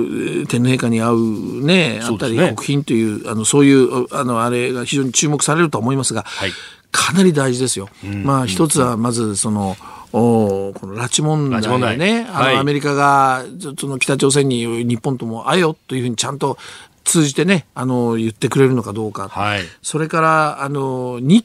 [0.48, 6.50] 天皇陛下に会うねあったり、国賓というあのそういうあのあれが非常に注目されると思いますが、はい、
[6.90, 7.88] かなり大事ですよ。
[8.24, 9.76] まあ一つはまずその
[10.16, 13.44] おこの拉致問題でね、あの、はい、アメリカが、
[13.76, 16.56] その北朝鮮に日本とも会えよというふうにちゃんと
[17.02, 19.28] 通じてね、あの、言ってくれるのかどうか。
[19.28, 21.44] はい、それから、あの、に、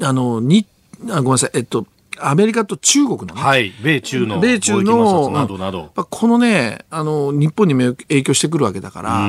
[0.00, 0.64] あの、に、
[1.10, 1.86] あごめんなさい、えっと、
[2.20, 9.28] アメリカと中国のね、はい、米中の米中のなどなど、このねあの日本にも影響してくるわけだから、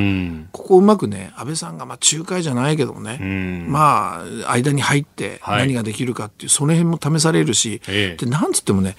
[0.52, 8.96] ここうまくね安倍さんがまあ仲介じゃないけどもね、まあ間に入って何ができるかっていう、その辺も試されるし、でなんつってもね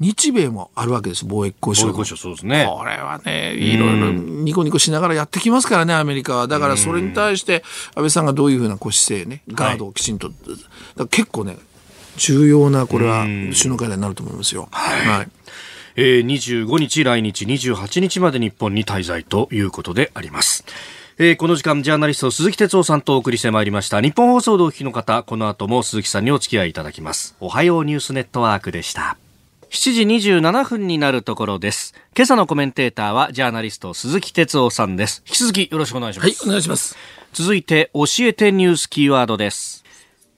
[0.00, 1.88] 日米もあるわけです、貿易交渉。
[1.88, 2.66] 交渉そうですね。
[2.66, 6.48] これはね、いろいろニコニコしながらやってきますからね、アメリカは。
[6.48, 7.62] だからそれに対して、
[7.94, 11.58] 安倍さんがどういうふうな姿勢ね、ガードをきちんと、はい、結構ね、
[12.16, 14.68] 重要な、これは首脳会談になると思いますよ。
[14.70, 15.06] はい。
[15.06, 15.28] はい
[15.96, 20.64] えー、25日来日、28日まで日本に滞在ということであります。
[21.18, 24.00] えー、この時間、ジャーナリスト鈴木哲夫さんとお送りしてまいりました。
[24.00, 27.36] 日本放送でお聞きの方、この後も鈴木さんにお付き合いいただきます。
[27.40, 29.18] おはようニュースネットワークでした。
[29.70, 31.94] 7時27分になるところです。
[32.16, 35.22] 今朝のコメンテーターはジャーナリスト鈴木哲夫さんです。
[35.26, 36.28] 引き続きよろしくお願いします。
[36.28, 36.96] はい、お願いします。
[37.34, 39.84] 続いて教えてニュースキーワードです。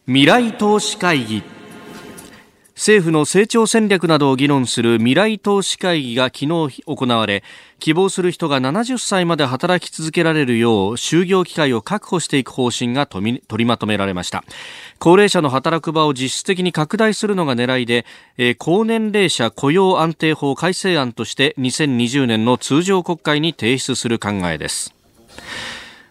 [0.06, 1.62] 未来投資会議。
[2.74, 7.44] 政府の成長戦略などを議論する未来投資会議が昨日行われ
[7.78, 14.44] 希望する人が70歳まで働き続けられるよう就業機会を確保していく方針が取りまとめられました。
[14.98, 18.06] 高齢者の働く場を実質的に拡大するのが狙いで、
[18.38, 24.94] えー、高年齢者雇用安定法改正案として2020年の通常国会に提出する考えです。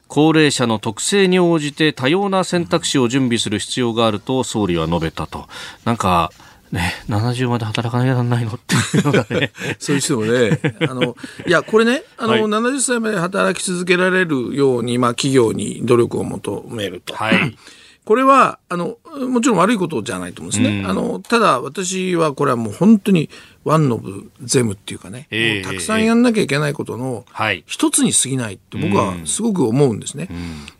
[0.09, 5.47] 高齢者の特性に応じて多様な選択肢を準備する必要があると総理は述べたと。
[5.85, 6.31] なんか
[6.71, 9.51] ね、70まで働かなきゃならないのっていうのがね。
[9.77, 17.13] そういう人もね、あの、いや、これね、あの、はい、70歳まで働き続けられるように、まあ、企業に努力を求めると。
[17.13, 17.57] はい。
[18.05, 20.79] これは、あの、もちろん悪いことじゃないと思うんですね。
[20.79, 23.29] うん、あの、ただ私はこれはもう本当に
[23.65, 27.25] ワンノブゼムっていうかね、えー、たくさんやんなきゃいけないことの
[27.65, 30.29] 一つに過ぎないって僕はすごく思うんですね。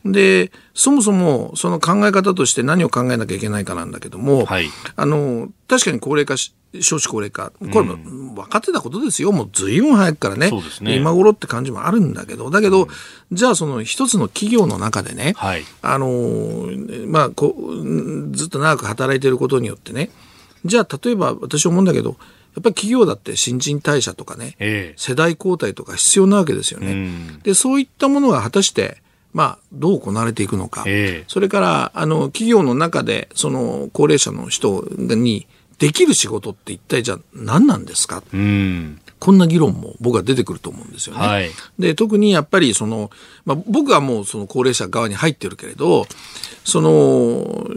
[0.06, 7.98] うん、で、そもそもその考え方として何を考えなきゃいけないかなんだけども、はい、あの、確かに高齢化し、少子高齢化、これも
[8.34, 9.32] 分かってたことですよ。
[9.34, 10.50] もう随分早くからね。
[10.82, 10.96] ね。
[10.96, 12.88] 今頃って感じもあるんだけど、だけど、うん、
[13.36, 16.70] じゃあその一つの企業の中でね、はい、あの、
[17.08, 17.81] まあこう、
[18.32, 20.10] ずっと長く働いてることによってね、
[20.66, 26.92] じゃあ例えば私思うんだけど、やっぱり企業だって新陳代謝とかね、えー、世代交代とか必要なわけですよね。
[26.92, 29.02] うん、で、そういったものが果たして、
[29.34, 30.84] まあ、どう行われていくのか。
[30.86, 35.48] えー、それから、あの、企業の中で、その、高齢者の人に、
[35.82, 41.22] できる仕事って一体じゃあ何なんですか、うん、こんな議論も僕は出てくると思うんですよね。
[41.22, 43.12] はい、で特にやっぱりその、
[43.46, 46.08] まあ、僕はもうその高齢者側に入ってるけれど
[46.66, 47.68] その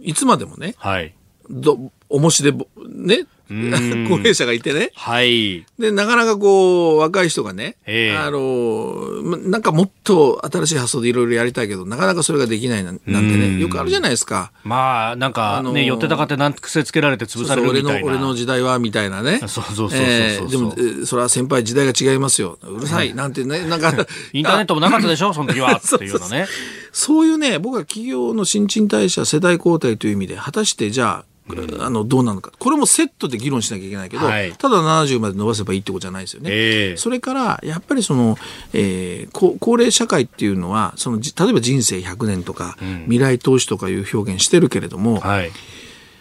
[0.00, 1.12] いつまでもね、はい、
[1.50, 3.26] ど重しでね
[4.08, 4.90] 高齢者がいてね。
[4.94, 5.66] はい。
[5.78, 7.76] で、なかなかこう、若い人がね、
[8.16, 14.52] あの、なんかもっと新しい発想でいろいろやりたいけど、なかなかそれができないなんてね、よくあるじゃないですか。
[14.64, 17.90] まあ、なんか、ね、寄ってたかってなん癖つけられて潰されるみたいな。
[17.90, 19.40] そうそう俺の、俺の時代は、みたいなね。
[19.46, 22.58] そうそうそうそうえー、でも、それは先輩時代が違いますよ。
[22.62, 23.94] うるさい、なんてね、なんか。
[24.32, 25.80] インターネットもなかったでしょ、その時は。
[25.84, 26.46] っていうのね。
[26.92, 31.33] そういうね、僕は企業の新陳代謝、世代交代という意味で、果たしてじゃあ、
[31.78, 32.52] あのどうなのか。
[32.58, 36.50] これもセットで議論しなきゃいけないけど、はい、ただ70まで伸ばせばいいってことじゃないですよね。
[36.50, 38.38] えー、それからやっぱりその、
[38.72, 45.50] えー、高高齢社会っていうのはその例えば人生100年とか、うん、未来投資とかいう表現してるけれども、はい、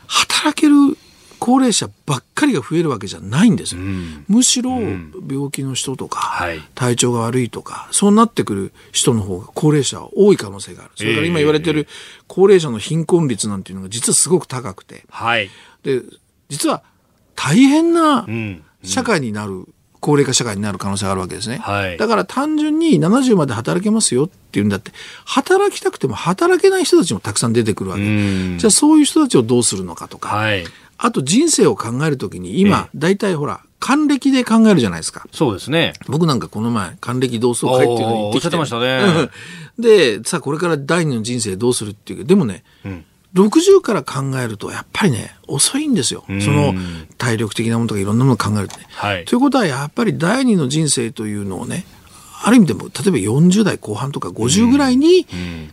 [0.08, 0.98] 働ける
[1.44, 3.82] 高齢者ばっかりが増えるわけじゃないんですよ。
[3.82, 10.92] うん、むしろ病気の人とか、うん、体調が悪いとか、そうなってくる人の方が高齢者は多い可能性がある。
[10.96, 11.90] それから今言われてる
[12.28, 15.50] 高齢者の貧困率なんていうのが実はすごく高くて、はい、
[15.84, 16.02] で
[16.48, 16.82] 実は
[17.36, 18.26] 大変な
[18.86, 19.66] 社会になる
[20.00, 21.58] 高齢化社会になる可能性があるわけですね。
[21.58, 24.92] はい、だから単純に70まで働けますよっていうんだって、
[25.26, 28.58] 働きたくても働けない人たちもたくさん出てくるわけ。
[28.58, 30.66] じゃあそういう人たちをどうするのかとか、はい、
[31.04, 35.28] あと人生を考えるときに今、大体ほら、還暦で考えるじゃないですか。
[35.34, 35.92] そうですね。
[36.08, 38.40] 僕なんかこの前、還暦同窓会っていうのに行ってきて。
[38.40, 39.30] おっしゃってましたね。
[39.78, 46.24] で、さあこれから第二の人生どうするっていうでもね、うん60から考えると、やっぱりね、遅いんですよ。
[46.40, 46.76] その
[47.18, 48.86] 体力的なものとかいろんなものを考えるとね。
[48.92, 51.84] はい、ということは、やっぱり第二の人生というのをね、
[52.44, 55.26] ある意味でも、例えば40代後半とか50ぐらいに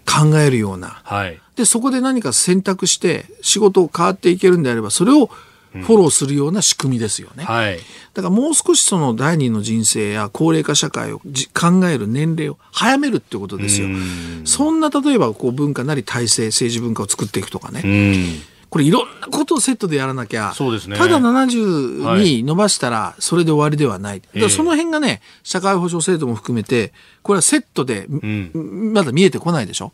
[0.06, 1.02] 考えるような。
[1.04, 5.26] はい、で、そこで何か選択して仕事を変わっていけるんであれば、それを
[5.72, 7.44] フォローするような仕組みですよね。
[7.44, 7.78] はい、
[8.14, 13.88] だからもう少しその第二の人生や高齢化社会を考える年齢を早めるってことですよ。
[14.44, 17.82] そんな例えばこう文化なり体制、政治文化を作っていくとかね。
[18.70, 20.96] これいろんなことをセットでやらなきゃ、そうですね。
[20.96, 24.20] ただ70に伸ばしたらそれで終わりではない。
[24.20, 28.06] だからその辺がね、社会保障制度も含めて、これはセットで、
[28.54, 29.92] まだ見えてこないでしょ？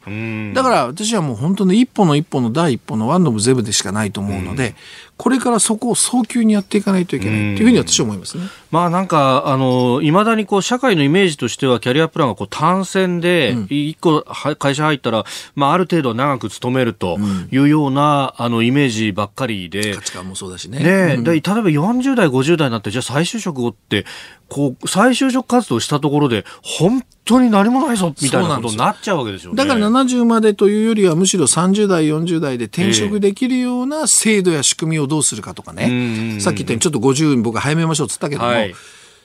[0.54, 4.74] だから私はもう本当に一歩の一歩の第一歩のワンドムゼブでしかないと思うので、
[5.16, 8.44] これからそこを早急にやっていかないといけないというふうに私は思いますね。
[8.70, 17.18] まあなんか、あの、いまだにこう、社会のイメージとしては、キャリアプランがこう、単線で、一個は会社入ったら、まあある程度長く勤めると
[17.50, 19.94] いうような、あの、イメージばっかりで。
[19.94, 20.80] 価値観もそうだしね。
[20.80, 24.04] ねえ、で例えば40代、50代になって、じゃあ再就職をって、
[24.48, 29.56] こう、再就職活動したところで、本当に何もないぞ、みたいなことになっちゃうわけですよね。
[29.56, 36.38] だから70までというよりは、むしろ30代、40代で転職できるような制度や仕組みをどうするかとかね。
[36.40, 38.74] さっき言ったように、ちょっと50に僕は早めましょうっつったけども、はい。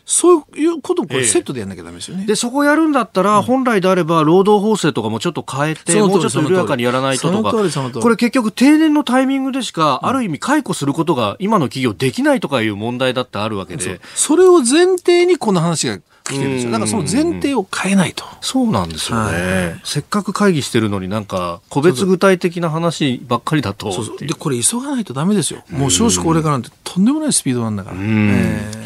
[0.05, 2.25] そういうことをこれセットでやんなきゃダメですよね。
[2.25, 14.01] で、そこやるんだったら、本来であれば、労働法制とかもちょっと変えて、もうちょっと緩やかにやらないととか、これ結局定年のタイミングでしか、ある意味解雇することが今の企業できないとかいう問題だってあるわけで。
[14.15, 15.99] それを前提にこの話が
[16.32, 16.71] 来てるんですよ。
[16.71, 18.23] だからその前提を変えないと。
[18.41, 19.79] そうなんですよね。
[19.84, 23.91] せっかく会議してるのになんか、個別具体的な話ばっかりだと。
[23.91, 25.63] そうそうで、これ急がないとダメですよ。
[25.69, 27.97] もう少子高齢化なんてとんでもないスピードなんだから。
[27.97, 28.82] えー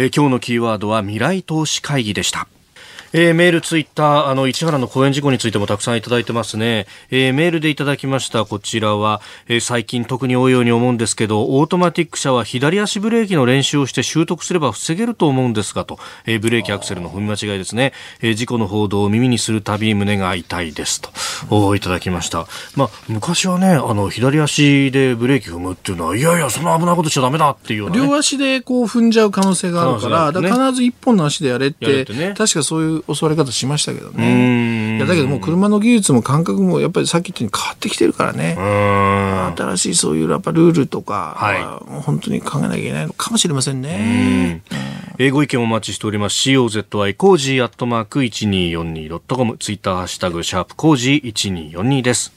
[0.00, 2.46] えー、今日のキーワードは未来投資会議でした。
[3.12, 6.86] えー、メール、ツイッター、あの、市原の公演事故についてもたくさんいただいてますね。
[7.10, 17.92] えー、メールでいただきました、こちらは、えー、最近特に多いように思うんですけど、オートマティック車は左足ブレーキの練習をして習得すれば防げると思うんですが、と、えー、ブレーキアクセルの踏み間違いですね。
[18.20, 21.10] えー、事故の報道を耳にするたび胸が痛いですと、
[21.50, 22.46] おいただきました。
[22.76, 34.96] まあ、昔はね、あの、左足でブレーキ踏むっていうのは、いやいや、そんな危ないことしちゃダメだっていうね、両足でこう踏んじゃう可能性があるから、ね、から必ず一本の足でやれって、てね、確かそういう教わり方しましたけどね。
[34.96, 38.56] いやだけどもう車の技術も感覚もやっぱりさっき言ったように変わってきてるからね。
[39.56, 41.54] 新しいそういうやっぱルールとか、は
[41.86, 44.62] い、もう本当に考えなきゃいけないのかもしれませんね。
[45.18, 46.48] ええ、ご意見お待ちしております。
[46.48, 51.32] COZY コージーアットマーク 1242.com ツイッターハッシュタグシャープコージー
[51.72, 52.32] 1242です。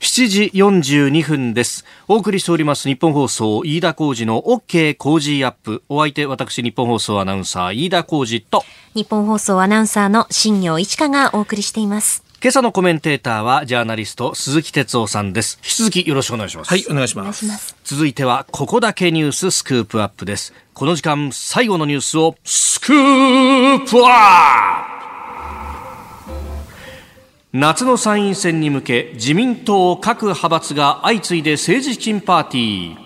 [0.00, 1.84] 7時42分です。
[2.06, 5.82] お送りしております日本放送飯田浩二の OK 工事アップ。
[5.88, 8.62] お相手私ニッポン放送アナウンサー飯田浩司と
[8.94, 12.22] 日本放送アナウンサーの新業一華がお送りしています。
[12.40, 15.58] 今朝のコメンテーターはジャーナリスト鈴木哲夫さんです。
[15.64, 16.68] 引き続きよろしくお願いします。
[16.68, 17.44] はい、お願いします。
[17.46, 20.54] ます続いてはここだけニューススクープアップです。
[20.74, 24.87] この時間最後のニュースをスクープアップ
[27.60, 32.96] 夏の参院選に向け自民党各派閥が相次いで政治資金パーティー。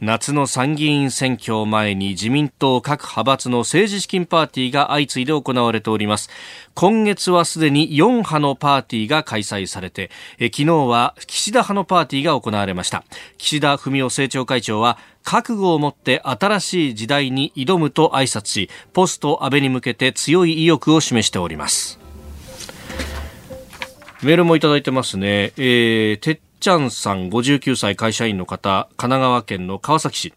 [0.00, 6.30] 夏の参議院選挙を前に自民党各派閥の政治資金パーティーが相次いで行われております。
[6.74, 13.02] 今月はすでに4派のパーティーが開催されてえ昨日は岸田派のパーティーが行われました。
[13.38, 22.03] 岸田文雄政調会長は覚悟を持って新しい時代に挑むと挨拶しポスト安倍に向けて強い意欲を示しております。
[24.24, 25.52] メールもいただいてますね。
[25.56, 30.34] えー、てっちゃんさん59歳会社員の方、神奈川県の川崎市。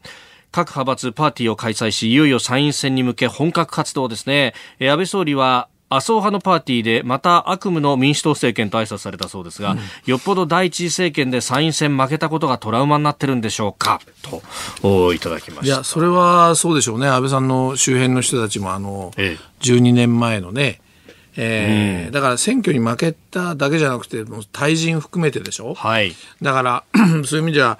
[0.51, 4.53] 各派閥パーティーを開催し、いよいよ参院選に向け本格活動ですね。
[4.79, 14.01] えー、安倍総理は麻生派のパーティーでまた悪夢の民主党政権と挨拶されたそうですが、うん、よっぽど第一次政権で参院選負けたことがトラウマになってるんでしょうか
[14.81, 20.81] といただきましたいやそれはそうでしょうね安倍さんの周辺の人たちもあの、ええ、12年前のね
[21.39, 25.75] えー、うん、だから選挙に負けただけじゃなくて、もう対人含めてでしょ？
[25.75, 26.13] はい。
[26.41, 26.83] だから、
[27.25, 27.77] そういう意味じゃ、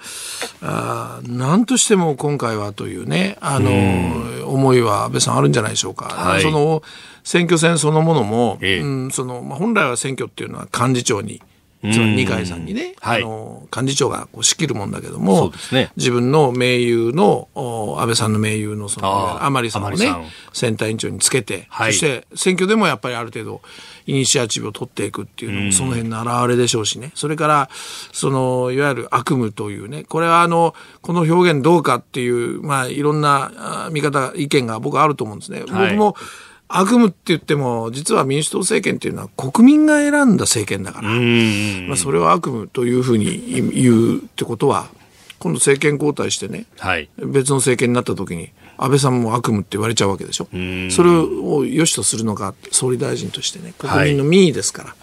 [0.62, 6.06] あ何としても今回はというね、あの、うん、思いは安倍さんあるんじゃないでしょうか。
[6.06, 6.82] はい、その、
[7.24, 11.42] 選挙戦そのものも、ええ、うん、その、まあ、本来は選挙っていうのは幹事長に、
[11.80, 20.12] その二階さんにね、あの幹事長がこう仕切るもんだけども、ね、自分の盟友の安倍さんの盟友のその甘利さんをね
[20.52, 23.62] 選対委員長につけて、はい、そして選挙でもやっぱりある程度
[24.06, 27.70] イニシアチブを取っていくっていうのもその辺の表れでしょうしね、それから
[28.12, 35.60] そのいわゆる悪夢というねこれはあのこの表現どうかっていうまあいろんな見方意見が僕はあると思うんですね。
[35.60, 36.16] 僕も
[36.68, 44.88] 悪夢って言っても実は民主党政権っていうのは国民が選んだ政権だから、まあ、それを悪夢というふうに言うってことは
[45.38, 50.48] 今度政権交代してね、はい、別の政権になった時に安倍さんも悪夢って言われちゃうわけでしょ。
[50.90, 54.98] それを良しとするのか総理大臣としてね国民の民意ですから、はい、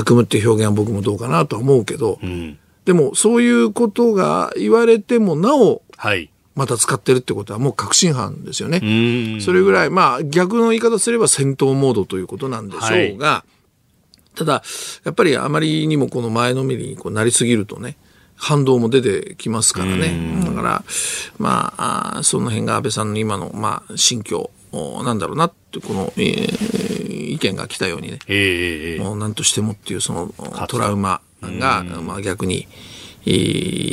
[0.00, 8.80] 悪夢って表現は僕もどうかなとは思うけど、うん、でもそういうことが言われてもなお、はいまた使ってるってことはもう確信犯ですよね。
[9.40, 13.44] それぐらい、まあ逆の言い方すれば戦闘モードということなんでしょうが、は
[14.34, 14.64] い、ただ、
[15.04, 17.96] やっぱりあまりにもこの前のめりにこうなりすぎるとね、
[18.34, 20.42] 反動も出てきますからね。
[20.44, 20.84] だから、
[21.38, 24.50] まあ、あその辺が安倍さんの今の、まあ、心境、
[25.04, 30.34] なんだろうなって、この、えー、意見が来たようにね、えー、もう何としてもっていうその
[30.66, 32.66] トラウマが、まあ逆に、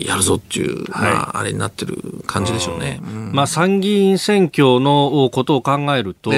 [0.07, 2.99] やるぞっていう、はい、まあ、あれになってる感じでしょうね。
[3.03, 6.31] うん、まあ、参議院選挙のことを考えると、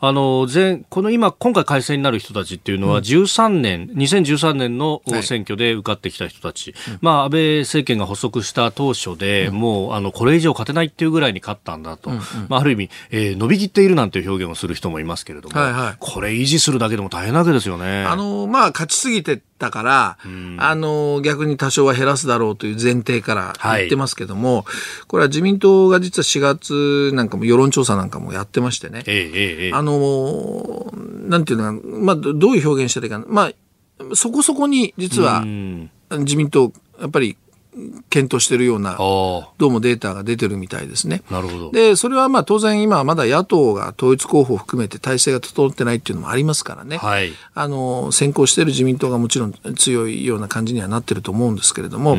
[0.00, 18.04] あの、前、この今、今回改選になる人たちっていうのは、13年、2013年の選挙で受かってきた人たち、はい、まあ、安倍政権が発足した当初で、うん、もう、あの、これ以上勝てないっていうぐらいに勝ったんだと、うんうん、まあ、ある意味、えー、伸びきっているなんていう表現をする人もいますけれども、はいはい、これ維持するだけでも大変なわけですよね。
[18.04, 20.18] あの、まあ、勝ちすぎてたから、
[20.58, 24.64] あの、逆に多少は減らすだろうという前提から言ってますけども、はい、
[25.06, 35.44] これは自民党が実は4月なんかも世論調査なんかもやってましてね、ええ、あの、なんていうのか、まあ、どういう表現したらいいかな、まあ、そこそこに実は
[36.10, 37.36] 自民党、やっぱり
[38.08, 41.22] 検討しているような、どうもデータが出てるみたいですね。
[41.30, 41.70] なるほど。
[41.70, 46.96] で、それはまあ当然今まだ野党が統一候補を含めて体制が整ってないっていうのもありますからね。
[46.96, 47.32] はい。
[47.54, 52.16] あの、先行している自民党がもちろん強いような感じにはなってると思うんですけれども、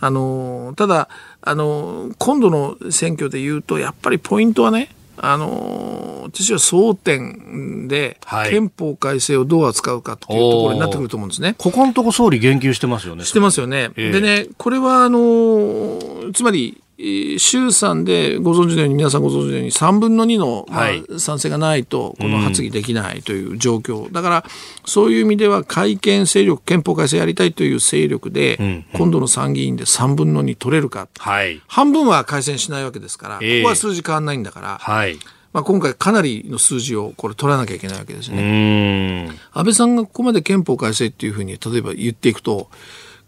[0.00, 1.08] あの、ただ、
[1.40, 8.18] あの、今度の選挙で言うと、やっぱりポイントはね、あの私は争点で、
[8.48, 11.54] 憲法改正をどう扱うかというところになってくると思うんですね。
[11.58, 13.24] ここのとこ総理言及してますよね。
[13.24, 13.90] してますよね。
[13.96, 15.98] えー、でね、これはあの
[16.32, 16.80] つまり、
[17.38, 24.44] 衆参でご存知のように、皆さんご存知のように、3分の2の、まあ、賛成がないと、この発議できないという状況、だから、
[24.84, 35.18] そういう意味では、改憲勢力、憲法改正やりたいという勢力で、今度の参議院で3分の2取れるか、はい、半分は改選しないわけですから、ここは数字変わらないんだから、はい。
[35.52, 39.30] まあ、今回かなりの数字をこれ取らなきゃいけないわけですね。
[39.52, 42.68] 安倍さんがここまで憲法改正っていうふうに例えば言っていくと、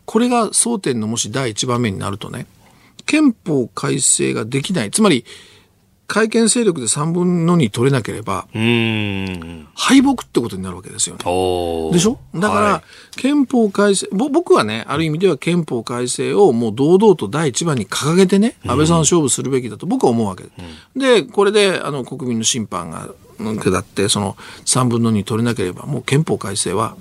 [0.05, 2.47] これが争点のもし第一番目になるとね、
[3.07, 4.91] 憲法改正ができない。
[4.91, 5.25] つまり、
[6.09, 11.21] 改憲勢力で3分の2取れなければ、敗北ってことになるわけですよね。
[11.93, 12.19] でしょ？
[12.35, 12.83] だから、
[13.17, 20.51] 憲法改正、僕はね、ある意味では憲法改正をもう堂々と第一番に掲げてね、安倍さん勝負するべきだと僕は思うわけで。
[20.97, 24.37] で、これで、あの、国民の審判が下って、その
[24.67, 26.95] 3分の2取れなければ、もう憲法改正は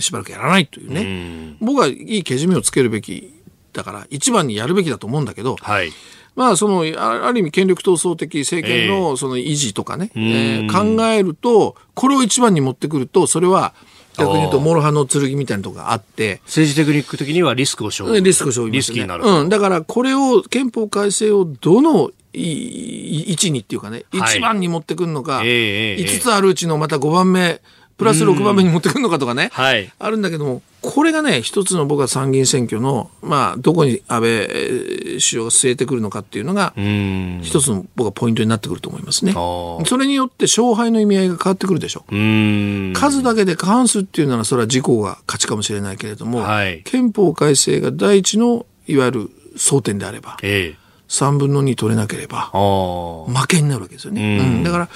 [0.00, 1.56] しばらくやらないというね。
[1.60, 3.32] 僕はいいけじめをつけるべき
[3.74, 5.92] だから、一番にやるべきだと思うんだけど、はい、
[6.36, 13.74] まあ、その、ある意味権力闘争的政権のその維持とかね、えー、えー、考えると、これを一番に持ってくると、それは、
[14.16, 16.40] 逆に言うと、諸刃の剣みたいなとこがあって。
[16.44, 19.24] 政治テクニック的にはリスクを生リスクを生じ、ね、リスキーになる。
[19.24, 19.48] うん。
[19.48, 27.60] だから、これを、憲法改正をどの位置にっていうかね、一番に持ってくるのか、はい、5つあるうちのまた5番目、
[27.96, 36.74] プラス6番目に持ってくるのかとかね、はい、あるんだけども、これがね、一つの僕は参議院選挙の、まあ、どこに安倍首相が据えてくるのかっていうのが、
[37.42, 39.32] 一つの僕はポイントになってくると思いますね。
[39.32, 42.04] それによって勝敗の意味合いが変わってくるでしょ。
[42.08, 42.12] う
[42.94, 50.83] 数だけで過半数っていうなら、それは自公が勝ちかもしれないけれども、はい、憲法改正が第一の、いわゆる争点であれば、ええ
[51.14, 52.50] 3分の2取れなければ
[53.28, 54.88] 負けになるわけですよね、うん、だから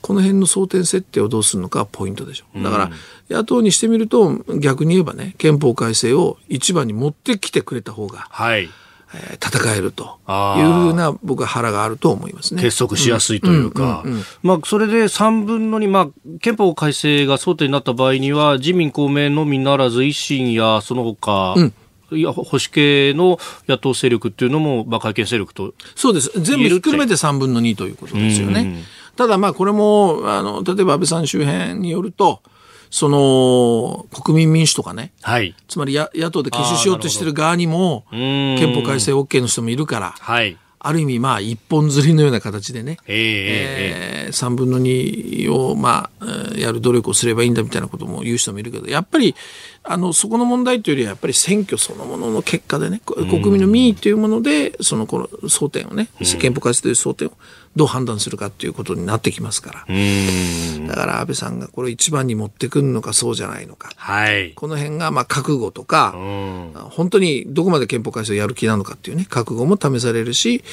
[0.00, 2.62] この辺の争点設定をどうするのかポイントでしょう。
[2.62, 2.90] だから
[3.28, 8.68] 野党にしてみると逆に言えばね憲法改正を一番に持ってきてくれた方が、はい。
[9.14, 10.18] えー、戦えると
[10.58, 12.62] いうふうな僕は腹があると思いますね。
[12.62, 14.02] 結束しやすいというか、
[14.42, 16.08] まあ、それで3分の2、まあ、
[16.40, 21.72] 憲法改正が争点になった場合には、自民、公明のみならず維新やその他、うん
[22.12, 23.38] いや保守系の
[23.68, 28.84] 野党勢力っていうのも、まあ、会見勢力とそうです、全部ひっくるめて3分の2ということですよね。
[29.16, 32.42] ただ、まあ、これもあの例えば安倍さん周辺によると、
[32.90, 40.14] その国民民主とかね、はい、つまり野野党で結集しようとしてる側にも、憲法改正 OK の人もいるから。
[40.18, 49.34] はいある意味、まあ、一本釣りのような形でね、えー、えー、3分の2を、まあ、やる努力をすればいいんだみたいなことも言う人もいるけど、やっぱり、
[49.82, 56.08] あの、そこの問題というよりは、やっぱり選挙そのものの結果でね、国民の民意というもので、その、この争点をね、
[56.38, 57.32] 憲法改正という争点を
[57.76, 59.96] どう判断するかということになってきますから。
[60.86, 63.90] だから安倍さんがこれ一番に持ってくるのかそうじゃないのか。
[63.96, 66.12] はい、この辺がまあ覚悟とか、
[66.90, 70.64] 本当にどこまで憲法改正をやる気なのかっていうね、覚悟も試されるし、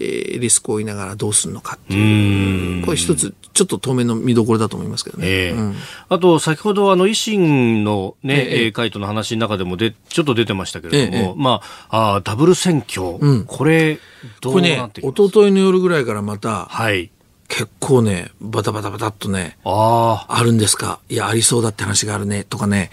[0.00, 2.84] えー、リスクを負いながらどうするのかっていう。
[2.84, 5.26] これ一つ、ちょっと当面の見どころだと思いますけどね。
[5.28, 5.74] えーうん、
[6.08, 13.98] あと、先ほどあの維新のね、えー、会との話の中でもで、ちょっと出てましたけれども、えー、まあ、あダブル選挙、うん、これ、
[14.40, 15.12] どうなってきます？
[15.12, 17.10] これね、一昨日の夜ぐらいからまた、はい。
[17.48, 20.98] 結構ね、バタバタバタっとね、ああるんですか？
[21.08, 22.90] いや、ありそうだって話があるね、とかね、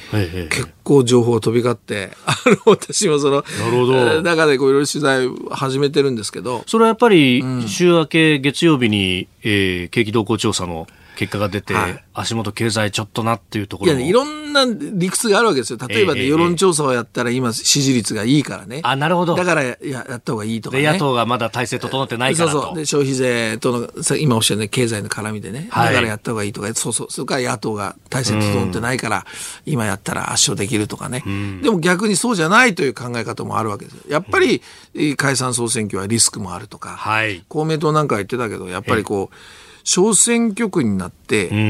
[0.49, 3.93] 結構情報が飛び交って、 あの、私もその、なるほど。
[3.95, 15.80] えー中でこういろいろ取材を始めてるんですけど、それはやっぱり、週明け月曜日に、えー景気動向調査の結果が出て、はい足元経済ちょっとなっていうとこいやね、いろんな理屈があるわけですよ。
[15.88, 18.82] 例えばね、ええ世論調査をやったら今支持率がいいからね。
[18.84, 19.36] あ、なるほど。
[19.36, 20.91] だからやややった方がいいとかで、ね。
[20.91, 22.53] 野党がまだ体制整ってないからと。
[22.53, 22.76] そうそう。
[22.76, 25.68] で、消費税との、さ今おっしゃるね、経済の絡みでね。
[25.72, 27.07] はいだからやった方がいいとか、そうそう。
[27.09, 29.26] それから野党が体制整ってないから、
[29.66, 31.24] 今やったら圧勝できるとかね。
[31.64, 34.01] でも逆にそうじゃないという考え方もあるわけですよ。
[34.07, 34.61] やっぱり、
[34.93, 36.89] えー解散総選挙はリスクもあるとか。
[36.89, 37.43] はい。
[37.47, 39.36] 公明党なんか言ってたけど、やっぱりこう、
[39.84, 41.65] 小選挙区になって、うんうんう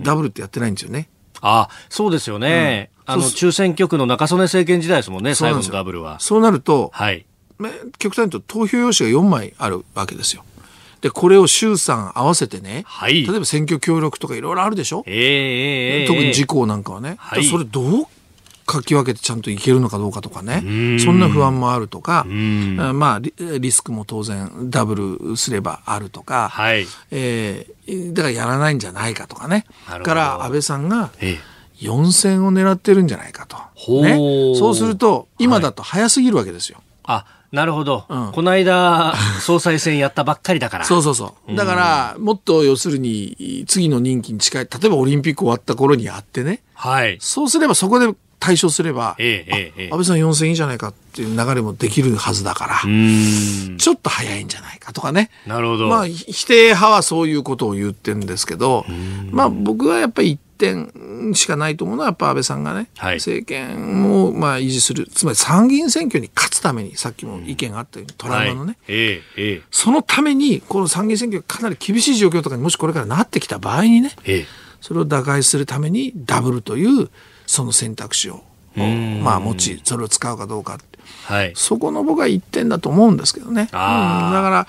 [0.00, 0.02] ん。
[0.02, 1.08] ダブルってやってないんですよね。
[1.40, 2.90] あ、そうですよね。
[3.06, 6.20] あの、そう中選挙区の中曽根政権時代ですもんね、最後のダブルは。
[6.20, 7.26] そうなると、はい。
[7.58, 10.44] まあ極端に言うと投票用紙が4枚あるわけですよ。
[11.00, 18.06] で、これを衆参合わせてね、はい例えば選挙協力とかいろいろあるでしょ、ええええええ特に自公なんかはね、はいそれどう
[18.70, 26.86] 書き分けてちゃんといけるのかどうかとかね、そんな不安もあるとか、あまあリリスクも当然ダブルすればあるとか、はい。
[27.10, 29.66] えーだからやらないんじゃないかとかね。
[30.04, 31.38] から安倍さんがえ
[31.80, 33.56] え4選を狙ってるんじゃないかと。
[34.02, 34.14] ね、
[34.56, 36.82] そうすると今だと早すぎるわけですよ。
[37.04, 38.04] あ、なるほど。
[38.08, 40.84] うんこの間、総裁選やったばっかりだから。
[40.84, 41.54] そうそうそう。
[41.56, 47.18] だから、もっと要するに、次の任期に近い、例えばオリンピック終わった頃にやってね、はい。
[47.20, 52.80] そうすればそこで対処すれば、ええ安倍さん4選いいじゃないかっていう流れもできるはずだから。
[53.76, 55.30] ちょっと早いんじゃないかとかね。
[55.46, 55.88] なるほど。
[55.88, 58.86] まあ、ひ否定派はそういうことを言ってるんですけど、
[59.30, 63.16] まあ僕はやっぱり一点しかないと思うのは、やっぱ安倍さんがね、はい。
[63.16, 68.94] 政権をまあ維持する、つまり参議院選挙に勝つために、さっきも意見があったように、トラウマのね、は
[69.42, 74.46] い、そのために、この参議院選挙がかなり厳しい状況とかにもしこれからなってきた場合にね、ええ。
[74.80, 77.10] それを打開するためにダブルという
[77.50, 78.42] その選択肢を、
[78.76, 80.84] まあ持ち、それを使うかどうかって。
[81.24, 81.52] はい。
[81.56, 83.62] そこの僕は一点だと思うんですけどね。
[83.62, 84.66] うん、だから、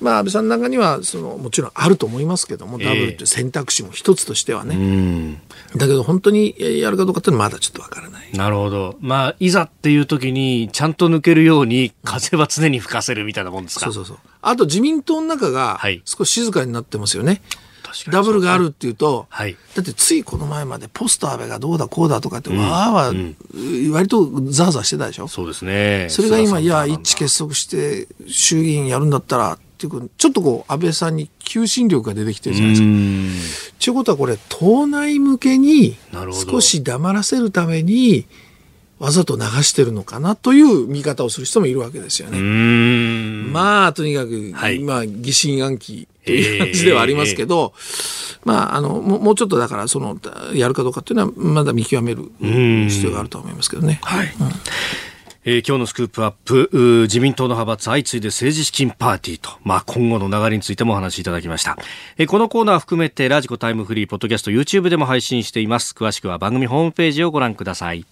[0.00, 4.76] まあ安倍さんの中には、その、もちろんあると思いますけども、ええダブルっていう選択肢も一つとしてはうね。
[4.76, 5.34] ん。
[5.34, 5.40] だ
[5.80, 8.30] けど本当にやるかどうかっていうのはまだちょっとわからない。
[8.32, 8.96] なるほど。
[9.00, 13.84] まあ、いざっていう時に、ちゃんと抜けるように、風は常に吹かせるみたいなもんですか？
[13.86, 14.16] そうそうそう。
[14.40, 17.42] あと自民党の中がはい少し静かになってますよね。
[17.42, 17.71] 確かに
[18.10, 19.56] ダブルがあるっていうと、はい。
[19.74, 25.28] だってついこの前までポスト安倍がどうだこうだとかって、わーわー、割とザーザーしてたでしょ？
[25.28, 26.08] そうですね。
[26.10, 32.86] それが今、いや、一致結束して衆議院やるんだったら、っていうちょっとこう、安倍さんに求心力が出てきてるじゃないですか。
[32.86, 33.32] うん
[33.82, 35.96] ということはこれ、党内向けに
[36.48, 38.26] 少し黙らせるために、
[39.02, 42.38] わざと流してるのかなという見方をする人もいるわけですようね。
[42.38, 43.52] ん。
[43.52, 47.72] まあ、とにかく、はいまあ、疑心暗鬼という感じではありますけど、
[48.44, 50.20] まあ、あの、もうちょっとだから、その、
[50.54, 53.98] やるかどうかっていうのは、まだ見極める必要があると思いますけどね。
[54.04, 54.32] はい。
[55.44, 61.76] えー今日のスクープアップ、うー自民党の派閥相次いで政治資金パーティーと、まあ、今後の流れについてもお話しいただきました。
[62.18, 65.96] えーこのコーナー含めてラジコタイムフリー、ポッドキャスト、YouTube でも配信しています。
[65.98, 68.06] 詳しくは番組ホームページをご覧ください。